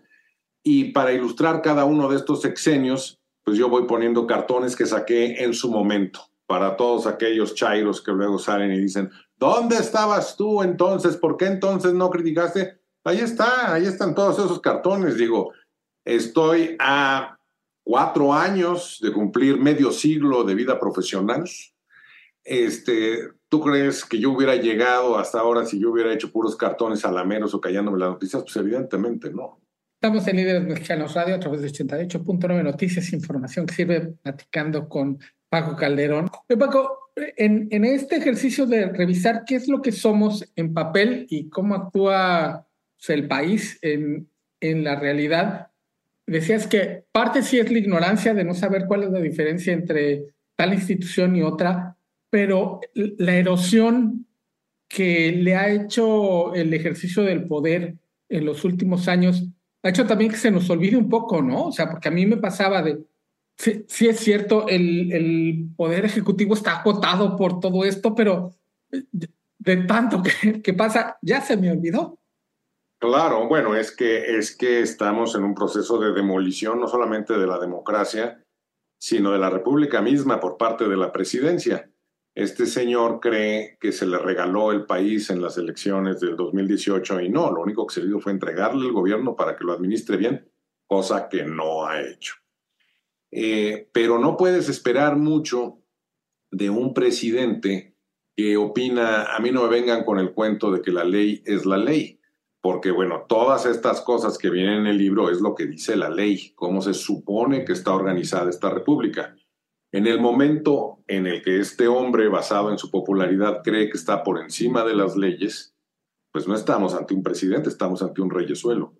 [0.63, 5.43] Y para ilustrar cada uno de estos sexenios, pues yo voy poniendo cartones que saqué
[5.43, 10.63] en su momento, para todos aquellos chairos que luego salen y dicen, ¿dónde estabas tú
[10.63, 11.17] entonces?
[11.17, 12.79] ¿Por qué entonces no criticaste?
[13.03, 15.17] Ahí está, ahí están todos esos cartones.
[15.17, 15.51] Digo,
[16.05, 17.37] estoy a
[17.83, 21.43] cuatro años de cumplir medio siglo de vida profesional.
[22.43, 23.19] Este,
[23.49, 27.53] ¿Tú crees que yo hubiera llegado hasta ahora si yo hubiera hecho puros cartones alameros
[27.53, 28.41] o callándome las noticias?
[28.43, 29.59] Pues evidentemente no.
[29.95, 35.17] Estamos en Líderes Mexicanos Radio a través de 88.9 Noticias, información que sirve platicando con
[35.47, 36.29] Paco Calderón.
[36.59, 41.47] Paco, en, en, este ejercicio de revisar qué es lo que somos en papel y
[41.47, 42.67] cómo actúa
[42.97, 44.27] pues, el país en,
[44.59, 45.67] en la realidad,
[46.25, 50.25] decías que parte sí es la ignorancia de no saber cuál es la diferencia entre
[50.55, 51.97] tal institución y otra,
[52.29, 54.27] pero la erosión
[54.87, 57.95] que le ha hecho el ejercicio del poder
[58.29, 59.43] en los últimos años
[59.81, 61.67] ha hecho también que se nos olvide un poco, ¿no?
[61.67, 63.03] O sea, porque a mí me pasaba de,
[63.57, 68.53] sí, es cierto, el, el, poder ejecutivo está agotado por todo esto, pero
[68.91, 72.19] de, tanto que, que pasa, ya se me olvidó.
[73.03, 77.45] Claro, bueno, es que, es que estamos en un proceso de demolición no solamente de
[77.45, 78.41] la democracia,
[78.97, 81.91] sino de la República misma por parte de la presidencia.
[82.33, 87.27] Este señor cree que se le regaló el país en las elecciones del 2018 y
[87.29, 90.49] no, lo único que se dio fue entregarle el gobierno para que lo administre bien,
[90.87, 92.35] cosa que no ha hecho.
[93.31, 95.79] Eh, pero no puedes esperar mucho
[96.51, 97.97] de un presidente
[98.33, 101.65] que opina, a mí no me vengan con el cuento de que la ley es
[101.65, 102.21] la ley
[102.63, 106.09] porque bueno, todas estas cosas que vienen en el libro es lo que dice la
[106.09, 109.35] ley, cómo se supone que está organizada esta república.
[109.91, 114.23] En el momento en el que este hombre, basado en su popularidad, cree que está
[114.23, 115.75] por encima de las leyes,
[116.31, 118.93] pues no estamos ante un presidente, estamos ante un reyesuelo.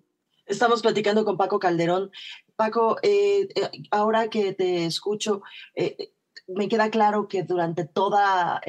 [0.44, 2.10] Estamos platicando con Paco Calderón.
[2.56, 5.40] Paco, eh, eh, ahora que te escucho,
[5.74, 6.12] eh,
[6.48, 8.60] me queda claro que durante toda,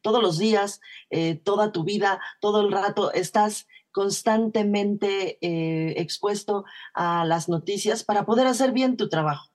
[0.00, 0.80] todos los días,
[1.42, 8.46] toda tu vida, todo el rato, estás constantemente eh, expuesto a las noticias para poder
[8.46, 9.52] hacer bien tu trabajo.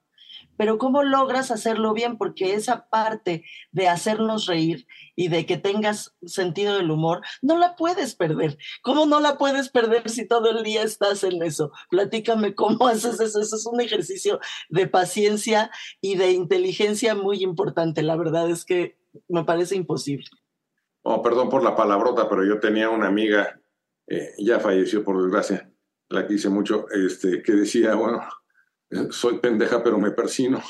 [0.57, 2.17] Pero ¿cómo logras hacerlo bien?
[2.17, 7.75] Porque esa parte de hacernos reír y de que tengas sentido del humor, no la
[7.75, 8.57] puedes perder.
[8.81, 11.71] ¿Cómo no la puedes perder si todo el día estás en eso?
[11.89, 13.39] Platícame cómo haces eso.
[13.39, 15.69] Eso es un ejercicio de paciencia
[16.01, 18.01] y de inteligencia muy importante.
[18.01, 18.97] La verdad es que
[19.27, 20.25] me parece imposible.
[21.03, 23.61] Oh, perdón por la palabrota, pero yo tenía una amiga,
[24.07, 25.69] eh, ya falleció por desgracia,
[26.09, 28.23] la quise mucho, este, que decía, bueno,
[29.11, 30.61] soy pendeja, pero me persino.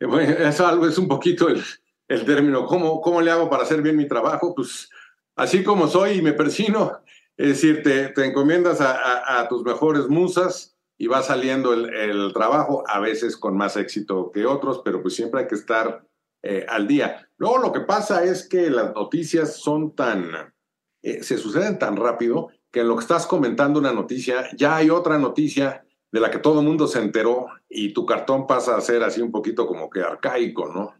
[0.00, 1.62] eso algo es un poquito el,
[2.08, 2.66] el término.
[2.66, 4.54] ¿Cómo, ¿Cómo le hago para hacer bien mi trabajo?
[4.54, 4.88] Pues
[5.34, 7.02] así como soy y me persino.
[7.36, 12.32] Es decir, te, te encomiendas a, a, tus mejores musas y va saliendo el, el,
[12.32, 16.06] trabajo, a veces con más éxito que otros, pero pues siempre hay que estar
[16.42, 17.28] eh, al día.
[17.36, 20.54] Luego lo que pasa es que las noticias son tan,
[21.02, 24.90] eh, se suceden tan rápido que en lo que estás comentando una noticia, ya hay
[24.90, 28.82] otra noticia de la que todo el mundo se enteró y tu cartón pasa a
[28.82, 30.94] ser así un poquito como que arcaico, ¿no?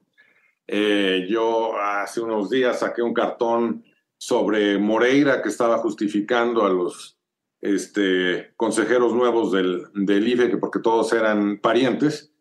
[0.66, 3.84] Eh, yo hace unos días saqué un cartón
[4.16, 7.18] sobre Moreira que estaba justificando a los
[7.60, 12.32] este, consejeros nuevos del, del IFE, que porque todos eran parientes,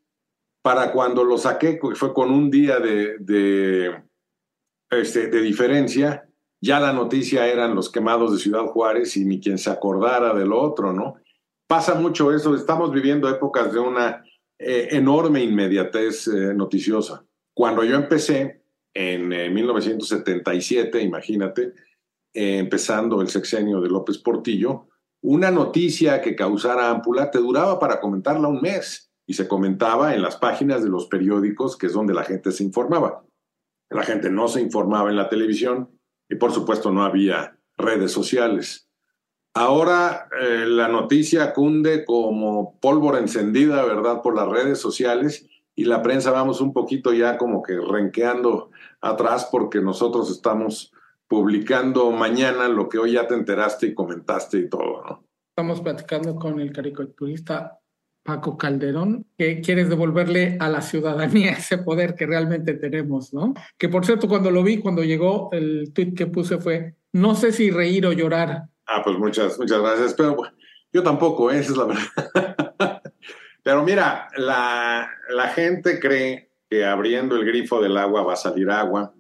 [0.62, 4.02] para cuando lo saqué, fue con un día de, de,
[4.92, 6.26] este, de diferencia,
[6.66, 10.52] ya la noticia eran los quemados de Ciudad Juárez y ni quien se acordara del
[10.52, 11.16] otro, ¿no?
[11.68, 14.24] Pasa mucho eso, estamos viviendo épocas de una
[14.58, 17.24] eh, enorme inmediatez eh, noticiosa.
[17.54, 18.64] Cuando yo empecé
[18.96, 21.74] en 1977, eh, imagínate,
[22.34, 24.88] empezando el sexenio de López Portillo,
[25.22, 30.22] una noticia que causara ámpula te duraba para comentarla un mes y se comentaba en
[30.24, 33.24] las páginas de los periódicos, que es donde la gente se informaba.
[33.92, 35.95] La gente no se informaba en la televisión
[36.30, 38.90] y por supuesto no había redes sociales.
[39.54, 46.02] Ahora eh, la noticia cunde como pólvora encendida, ¿verdad?, por las redes sociales y la
[46.02, 50.92] prensa vamos un poquito ya como que renqueando atrás porque nosotros estamos
[51.28, 55.24] publicando mañana lo que hoy ya te enteraste y comentaste y todo, ¿no?
[55.50, 57.80] Estamos platicando con el caricaturista
[58.26, 63.54] Paco Calderón, que quieres devolverle a la ciudadanía ese poder que realmente tenemos, ¿no?
[63.78, 67.52] Que por cierto, cuando lo vi, cuando llegó, el tweet que puse fue, no sé
[67.52, 68.64] si reír o llorar.
[68.88, 70.38] Ah, pues muchas, muchas gracias, pero
[70.92, 71.60] yo tampoco, ¿eh?
[71.60, 73.02] esa es la verdad.
[73.64, 78.72] pero mira, la, la gente cree que abriendo el grifo del agua va a salir
[78.72, 79.14] agua.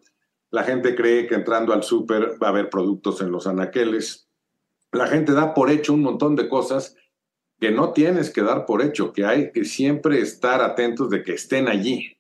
[0.50, 4.28] La gente cree que entrando al súper va a haber productos en los anaqueles.
[4.92, 6.96] La gente da por hecho un montón de cosas
[7.66, 11.34] que no tienes que dar por hecho, que hay que siempre estar atentos de que
[11.34, 12.16] estén allí.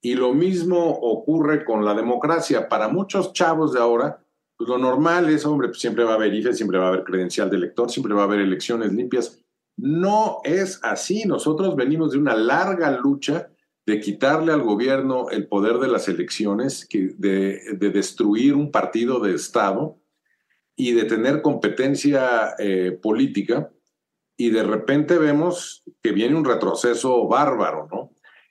[0.00, 2.66] Y lo mismo ocurre con la democracia.
[2.66, 4.24] Para muchos chavos de ahora,
[4.56, 7.04] pues lo normal es, hombre, pues siempre va a haber IFE, siempre va a haber
[7.04, 9.38] credencial de elector, siempre va a haber elecciones limpias.
[9.76, 11.24] No es así.
[11.26, 13.50] Nosotros venimos de una larga lucha
[13.84, 19.34] de quitarle al gobierno el poder de las elecciones, de, de destruir un partido de
[19.34, 19.98] Estado
[20.74, 23.70] y de tener competencia eh, política
[24.36, 28.10] y de repente vemos que viene un retroceso bárbaro, ¿no?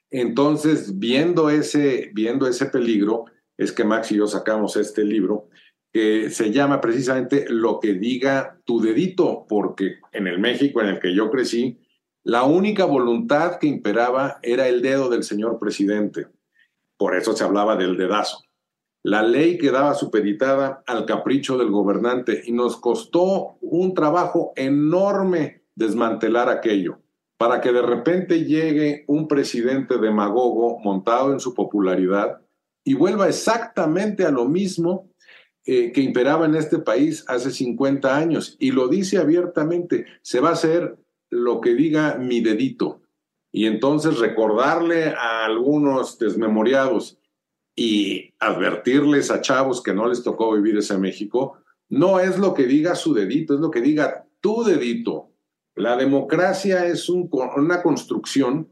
[0.10, 3.26] Entonces, viendo ese, viendo ese peligro,
[3.58, 5.50] es que Max y yo sacamos este libro
[5.91, 11.00] que se llama precisamente Lo que diga tu dedito, porque en el México en el
[11.00, 11.80] que yo crecí,
[12.24, 16.28] la única voluntad que imperaba era el dedo del señor presidente.
[16.98, 18.43] Por eso se hablaba del dedazo.
[19.04, 26.49] La ley quedaba supeditada al capricho del gobernante y nos costó un trabajo enorme desmantelar
[26.49, 26.99] aquello,
[27.38, 32.41] para que de repente llegue un presidente demagogo montado en su popularidad
[32.83, 35.09] y vuelva exactamente a lo mismo
[35.65, 38.55] eh, que imperaba en este país hace 50 años.
[38.59, 40.97] Y lo dice abiertamente, se va a hacer
[41.31, 43.01] lo que diga mi dedito.
[43.51, 47.17] Y entonces recordarle a algunos desmemoriados
[47.75, 51.57] y advertirles a chavos que no les tocó vivir ese México,
[51.89, 55.31] no es lo que diga su dedito, es lo que diga tu dedito.
[55.75, 58.69] La democracia es una construcción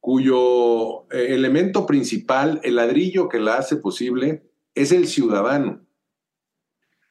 [0.00, 4.42] cuyo eh, elemento principal, el ladrillo que la hace posible,
[4.74, 5.86] es el ciudadano.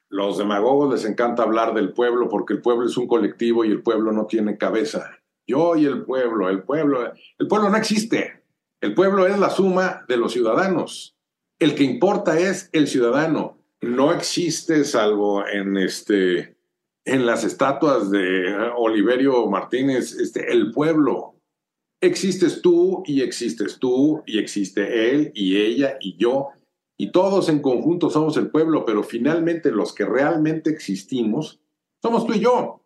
[0.09, 3.81] Los demagogos les encanta hablar del pueblo porque el pueblo es un colectivo y el
[3.81, 5.17] pueblo no tiene cabeza.
[5.47, 8.43] Yo y el pueblo, el pueblo, el pueblo no existe.
[8.79, 11.17] El pueblo es la suma de los ciudadanos.
[11.57, 13.57] El que importa es el ciudadano.
[13.81, 16.57] No existe salvo en este
[17.05, 21.35] en las estatuas de Oliverio Martínez, este, el pueblo.
[22.01, 26.49] Existes tú y existes tú y existe él y ella y yo
[26.97, 31.59] y todos en conjunto somos el pueblo, pero finalmente los que realmente existimos
[32.01, 32.81] somos tú y yo.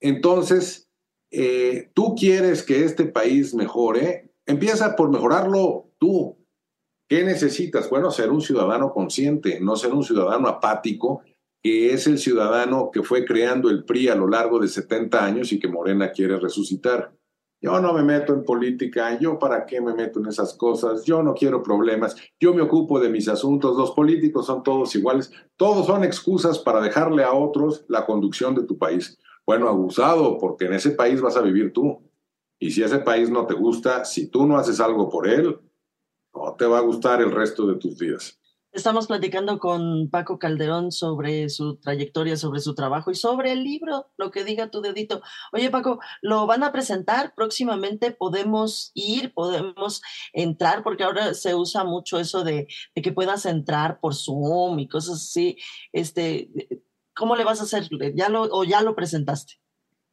[0.00, 0.88] Entonces,
[1.30, 6.36] eh, tú quieres que este país mejore, empieza por mejorarlo tú.
[7.08, 7.88] ¿Qué necesitas?
[7.88, 11.22] Bueno, ser un ciudadano consciente, no ser un ciudadano apático,
[11.62, 15.52] que es el ciudadano que fue creando el PRI a lo largo de 70 años
[15.52, 17.12] y que Morena quiere resucitar.
[17.60, 21.24] Yo no me meto en política, yo para qué me meto en esas cosas, yo
[21.24, 25.86] no quiero problemas, yo me ocupo de mis asuntos, los políticos son todos iguales, todos
[25.86, 29.18] son excusas para dejarle a otros la conducción de tu país.
[29.44, 32.00] Bueno, abusado, porque en ese país vas a vivir tú.
[32.60, 35.58] Y si ese país no te gusta, si tú no haces algo por él,
[36.34, 38.38] no te va a gustar el resto de tus días.
[38.70, 44.10] Estamos platicando con Paco Calderón sobre su trayectoria, sobre su trabajo y sobre el libro,
[44.18, 45.22] lo que diga tu dedito.
[45.52, 48.10] Oye, Paco, ¿lo van a presentar próximamente?
[48.10, 49.32] ¿Podemos ir?
[49.32, 50.02] ¿Podemos
[50.34, 50.82] entrar?
[50.82, 55.56] Porque ahora se usa mucho eso de, que puedas entrar por Zoom y cosas así.
[55.92, 56.50] Este,
[57.14, 57.88] ¿Cómo le vas a hacer?
[58.14, 59.54] ¿Ya lo, ¿O ya lo presentaste?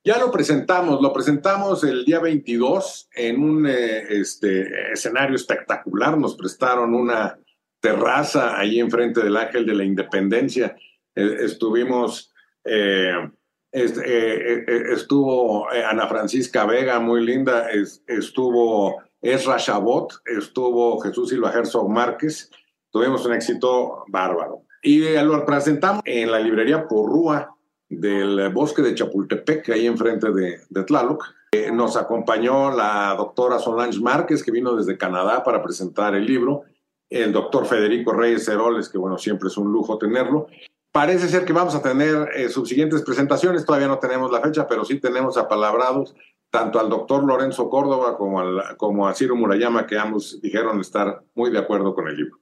[0.05, 6.17] Ya lo presentamos, lo presentamos el día 22 en un eh, este, escenario espectacular.
[6.17, 7.37] Nos prestaron una
[7.85, 10.75] terraza ahí enfrente del Ángel de la Independencia.
[11.13, 12.33] Eh, estuvimos,
[12.63, 13.29] eh,
[13.71, 17.67] eh, estuvo Ana Francisca Vega, muy linda,
[18.07, 22.49] estuvo Ezra Chabot, estuvo Jesús Silva Herzog Márquez.
[22.89, 24.63] Tuvimos un éxito bárbaro.
[24.81, 27.55] Y lo presentamos en la librería Porrúa
[27.87, 31.23] del bosque de Chapultepec, ahí enfrente de, Tlaloc.
[31.71, 36.63] nos acompañó la doctora Solange Márquez, que vino desde Canadá para presentar el libro
[37.09, 40.47] el doctor Federico Reyes Heroles, que bueno, siempre es un lujo tenerlo.
[40.91, 44.67] Parece ser que vamos a tener eh, sus siguientes presentaciones, todavía no tenemos la fecha,
[44.67, 46.15] pero sí tenemos apalabrados
[46.49, 48.41] tanto al doctor Lorenzo Córdoba como,
[48.77, 52.39] como a Ciro Murayama, que ambos dijeron estar muy de acuerdo con el libro.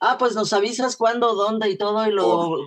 [0.00, 2.66] Ah, pues nos avisas cuándo, dónde y todo y lo,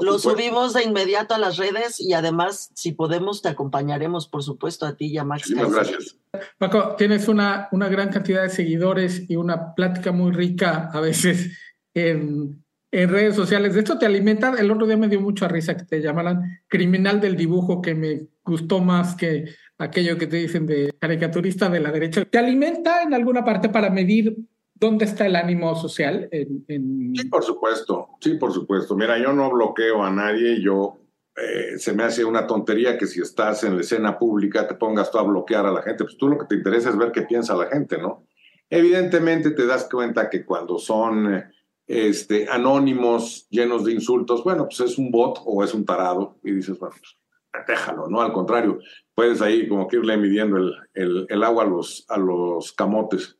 [0.00, 4.86] lo subimos de inmediato a las redes y además, si podemos, te acompañaremos, por supuesto,
[4.86, 5.50] a ti y a Max.
[5.50, 6.18] Muchísimas gracias.
[6.58, 11.58] Paco, tienes una, una gran cantidad de seguidores y una plática muy rica a veces
[11.94, 13.74] en, en redes sociales.
[13.74, 14.54] De hecho, te alimenta.
[14.58, 18.28] El otro día me dio mucha risa que te llamaran criminal del dibujo, que me
[18.44, 22.24] gustó más que aquello que te dicen de caricaturista de la derecha.
[22.24, 24.36] ¿Te alimenta en alguna parte para medir
[24.82, 26.28] ¿Dónde está el ánimo social?
[26.32, 28.96] Sí, por supuesto, sí, por supuesto.
[28.96, 30.98] Mira, yo no bloqueo a nadie, yo
[31.36, 35.12] eh, se me hace una tontería que si estás en la escena pública te pongas
[35.12, 37.22] tú a bloquear a la gente, pues tú lo que te interesa es ver qué
[37.22, 38.26] piensa la gente, ¿no?
[38.68, 41.44] Evidentemente te das cuenta que cuando son
[41.86, 46.50] este, anónimos, llenos de insultos, bueno, pues es un bot o es un tarado y
[46.50, 48.20] dices, bueno, pues déjalo, ¿no?
[48.20, 48.80] Al contrario,
[49.14, 53.38] puedes ahí como que irle midiendo el, el, el agua a los, a los camotes.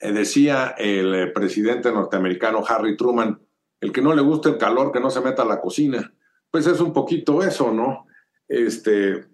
[0.00, 3.40] Eh, decía el eh, presidente norteamericano Harry Truman,
[3.80, 6.12] el que no le gusta el calor, que no se meta a la cocina.
[6.50, 8.06] Pues es un poquito eso, ¿no?
[8.48, 9.26] Este,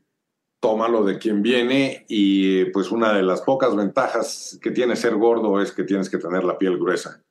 [0.61, 5.61] tómalo de quien viene y pues una de las pocas ventajas que tiene ser gordo
[5.61, 7.23] es que tienes que tener la piel gruesa.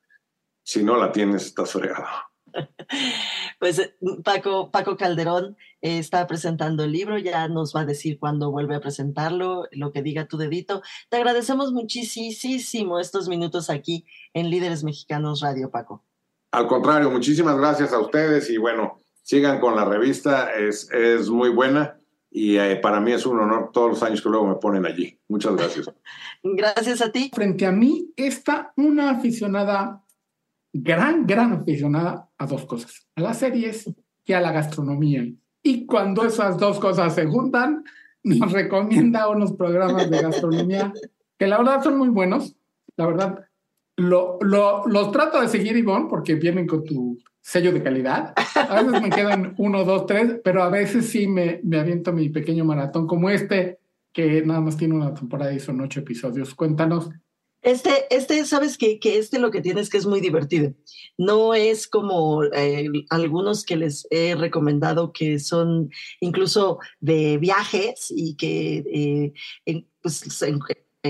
[0.63, 2.07] Si no la tienes, estás fregado.
[3.60, 8.20] Pues eh, Paco, Paco Calderón eh, está presentando el libro, ya nos va a decir
[8.20, 10.82] cuándo vuelve a presentarlo, lo que diga tu dedito.
[11.10, 16.03] Te agradecemos muchísimo estos minutos aquí en Líderes Mexicanos Radio, Paco.
[16.51, 21.49] Al contrario, muchísimas gracias a ustedes y bueno, sigan con la revista, es, es muy
[21.49, 21.97] buena
[22.30, 25.18] y eh, para mí es un honor todos los años que luego me ponen allí.
[25.30, 25.89] Muchas gracias.
[26.43, 27.32] gracias a ti.
[27.34, 30.03] Frente a mí está una aficionada
[30.74, 33.91] gran, gran aficionada a dos cosas, a las series
[34.25, 35.25] y a la gastronomía.
[35.63, 37.83] Y cuando esas dos cosas se juntan,
[38.23, 40.93] nos recomienda unos programas de gastronomía
[41.38, 42.55] que la verdad son muy buenos.
[42.97, 43.45] La verdad,
[43.97, 48.33] lo, lo, los trato de seguir, Ivonne, porque vienen con tu sello de calidad.
[48.55, 52.29] A veces me quedan uno, dos, tres, pero a veces sí me, me aviento mi
[52.29, 53.79] pequeño maratón como este,
[54.11, 56.55] que nada más tiene una temporada y son ocho episodios.
[56.55, 57.09] Cuéntanos
[57.66, 60.74] este, este, sabes que, que este lo que tienes que es muy divertido.
[61.18, 65.89] No es como eh, algunos que les he recomendado que son
[66.20, 69.34] incluso de viajes y que
[69.66, 70.43] eh, pues,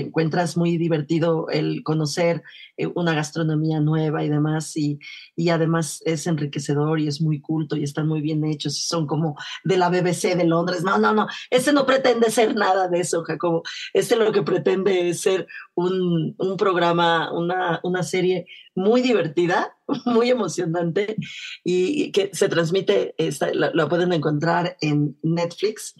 [0.00, 2.42] encuentras muy divertido el conocer
[2.76, 4.98] eh, una gastronomía nueva y demás, y,
[5.34, 9.36] y, además es enriquecedor y es muy culto y están muy bien hechos, son como
[9.64, 10.82] de la BBC de Londres.
[10.82, 13.62] No, no, no, ese no pretende ser nada de eso, Jacobo.
[13.92, 20.30] Este lo que pretende es ser un, un programa, una, una serie muy divertida, muy
[20.30, 21.16] emocionante
[21.64, 23.14] y que se transmite,
[23.54, 25.94] la, la, pueden encontrar en Netflix.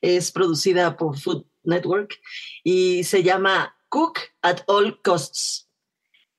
[0.00, 2.18] Es producida por Food Network
[2.64, 5.68] y se llama Cook at All Costs.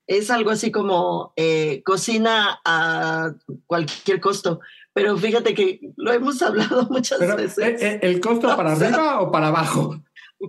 [0.07, 3.33] Es algo así como eh, cocina a
[3.67, 4.59] cualquier costo,
[4.93, 7.57] pero fíjate que lo hemos hablado muchas veces.
[7.57, 10.01] Eh, eh, ¿El costo para arriba o para abajo?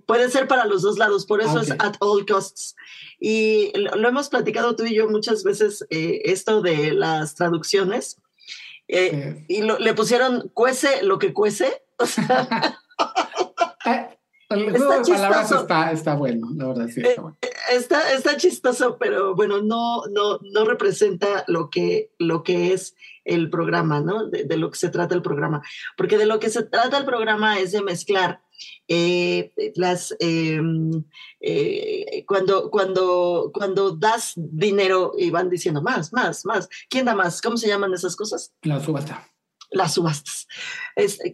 [0.07, 2.75] Puede ser para los dos lados, por eso es at all costs.
[3.21, 8.21] Y lo, hemos platicado tú y yo muchas veces, eh, esto de las traducciones.
[8.89, 11.81] Y le pusieron cuece lo que cuece.
[11.97, 12.81] O sea,
[14.55, 17.39] el juego de palabras está, está, bueno, la verdad, sí, está bueno.
[17.73, 22.95] Está, está, chistoso, pero bueno, no, no, no representa lo que, lo que es
[23.25, 24.29] el programa, ¿no?
[24.29, 25.63] De, lo que se trata el programa.
[25.97, 28.43] Porque de lo que se trata el programa es de mezclar
[28.87, 31.05] eh, las em,
[31.41, 36.69] eh, cuando, cuando, cuando das dinero y van diciendo más, más, más.
[36.89, 37.41] ¿Quién da más?
[37.41, 38.53] ¿Cómo se llaman esas cosas?
[38.63, 39.34] La subasta
[39.75, 40.47] las subastas.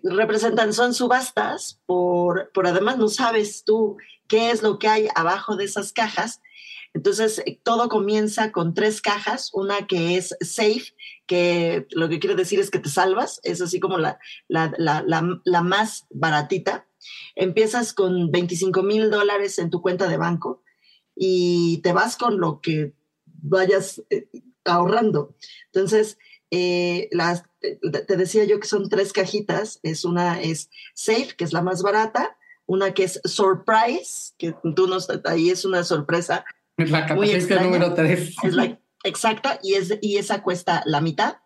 [0.02, 3.96] representan, son subastas por, por además no sabes tú
[4.28, 6.40] qué es lo que hay abajo de esas cajas.
[6.92, 10.94] Entonces, eh, todo comienza con tres cajas, una que es safe,
[11.26, 14.18] que lo que quiere decir es que te salvas, es así como la,
[14.48, 15.04] la, la,
[15.44, 16.86] la más baratita.
[17.36, 20.62] Empiezas con 25 mil dólares en tu cuenta de banco
[21.14, 24.28] y te vas con lo que vayas eh,
[24.64, 25.36] ahorrando.
[25.66, 26.18] Entonces,
[26.50, 31.52] eh, las, te decía yo que son tres cajitas, es una es Safe, que es
[31.52, 32.36] la más barata,
[32.66, 36.44] una que es Surprise, que tú nos, ahí es una sorpresa.
[36.76, 37.06] Es la
[37.62, 38.34] número tres.
[38.42, 41.36] Es la exacta y, es, y esa cuesta la mitad.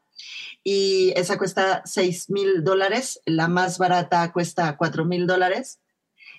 [0.62, 5.80] Y esa cuesta seis mil dólares, la más barata cuesta cuatro mil dólares.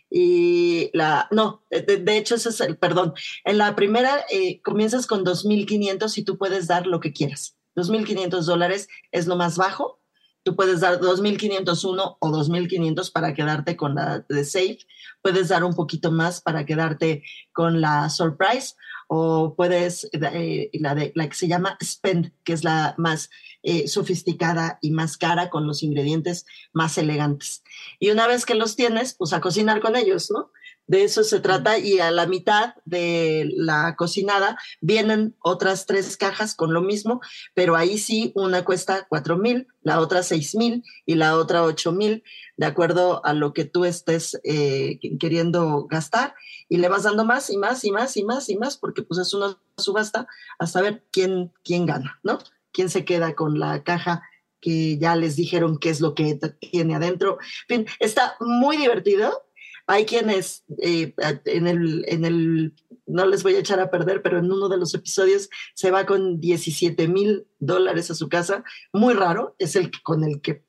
[0.09, 3.13] Y la, no, de, hecho, ese es el, perdón.
[3.43, 7.54] En la primera eh, comienzas con 2.500 y tú puedes dar lo que quieras.
[7.75, 9.99] 2.500 dólares es lo más bajo.
[10.43, 14.77] Tú puedes dar 2.501 o 2.500 para quedarte con la de Safe.
[15.21, 18.75] Puedes dar un poquito más para quedarte con la Surprise
[19.07, 23.29] o puedes, eh, la, de, la que se llama Spend, que es la más
[23.63, 27.63] eh, sofisticada y más cara, con los ingredientes más elegantes.
[27.99, 30.51] Y una vez que los tienes, pues a cocinar con ellos, ¿no?
[30.87, 36.53] De eso se trata y a la mitad de la cocinada vienen otras tres cajas
[36.53, 37.21] con lo mismo,
[37.55, 41.91] pero ahí sí una cuesta cuatro mil, la otra seis mil y la otra ocho
[41.91, 42.23] mil,
[42.57, 46.35] de acuerdo a lo que tú estés eh, queriendo gastar
[46.69, 49.19] y le vas dando más y más y más y más y más porque pues
[49.19, 50.27] es una subasta
[50.59, 52.37] hasta ver quién, quién gana, ¿no?
[52.71, 54.21] ¿Quién se queda con la caja
[54.61, 57.39] que ya les dijeron qué es lo que tiene adentro?
[57.69, 59.45] En fin, está muy divertido
[59.87, 61.13] hay quienes eh,
[61.45, 62.73] en, el, en el,
[63.07, 66.05] no les voy a echar a perder, pero en uno de los episodios se va
[66.05, 68.63] con 17 mil dólares a su casa.
[68.93, 70.63] Muy raro, es el con el que,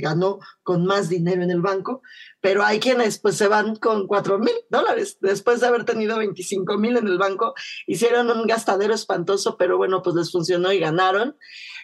[0.00, 2.02] ganó con más dinero en el banco,
[2.40, 6.78] pero hay quienes pues se van con 4 mil dólares después de haber tenido 25
[6.78, 7.54] mil en el banco.
[7.86, 11.36] Hicieron un gastadero espantoso, pero bueno, pues les funcionó y ganaron.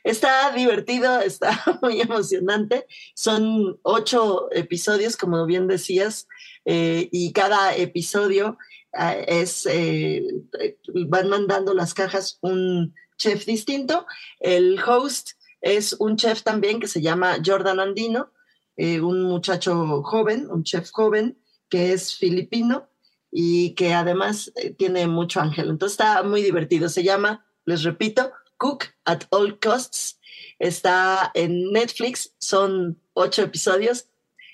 [0.04, 2.86] Está divertido, está muy emocionante.
[3.14, 6.28] Son ocho episodios, como bien decías
[6.64, 8.59] eh, y cada episodio
[8.93, 10.26] es, eh,
[11.07, 14.07] van mandando las cajas un chef distinto.
[14.41, 15.30] El host
[15.61, 18.32] es un chef también que se llama Jordan Andino,
[18.76, 21.36] un muchacho joven, un chef joven
[21.68, 22.89] que es filipino
[23.30, 25.68] y que además tiene mucho ángel.
[25.68, 26.89] Entonces está muy divertido.
[26.89, 30.20] Se llama, les repito, Cook at All Costs.
[30.59, 34.09] Está en Netflix, son ocho episodios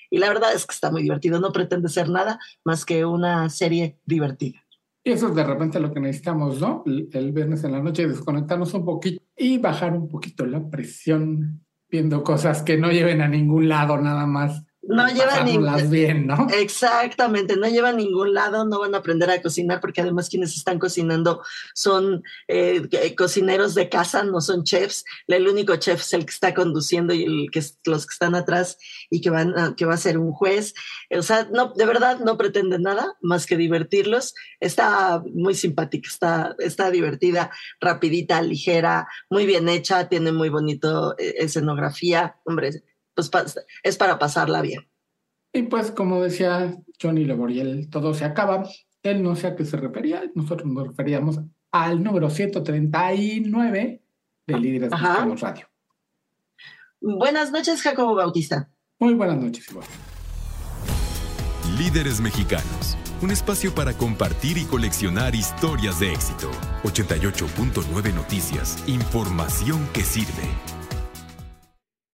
[0.09, 3.49] y la verdad es que está muy divertido, no pretende ser nada más que una
[3.49, 4.65] serie divertida.
[5.03, 6.83] Y eso es de repente lo que necesitamos, ¿no?
[6.85, 12.23] El, viernes en la noche desconectarnos un poquito y bajar un poquito la presión viendo
[12.23, 16.47] cosas que no lleven a ningún lado nada más no llevan ningún bien, ¿no?
[16.53, 20.79] Exactamente, no llevan ningún lado, no van a aprender a cocinar porque además quienes están
[20.79, 25.03] cocinando son eh, cocineros de casa, no son chefs.
[25.27, 28.77] El único chef es el que está conduciendo y el que los que están atrás
[29.09, 30.73] y que van que va a ser un juez.
[31.09, 34.33] O sea, no, de verdad no pretenden nada más que divertirlos.
[34.59, 41.35] Está muy simpática, está, está divertida, rapidita, ligera, muy bien hecha, tiene muy bonito eh,
[41.39, 42.35] escenografía.
[42.43, 42.83] Hombre,
[43.15, 43.31] pues
[43.83, 44.87] es para pasarla bien.
[45.53, 48.67] Y pues como decía Johnny Leboriel, todo se acaba.
[49.03, 51.39] Él no sé a qué se refería, nosotros nos referíamos
[51.71, 54.01] al número 139
[54.47, 55.67] de Líderes Mexicanos Radio.
[57.01, 58.69] Buenas noches, Jacobo Bautista.
[58.99, 59.85] Muy buenas noches, igual.
[61.77, 66.49] Líderes Mexicanos, un espacio para compartir y coleccionar historias de éxito.
[66.83, 70.74] 88.9 Noticias, información que sirve.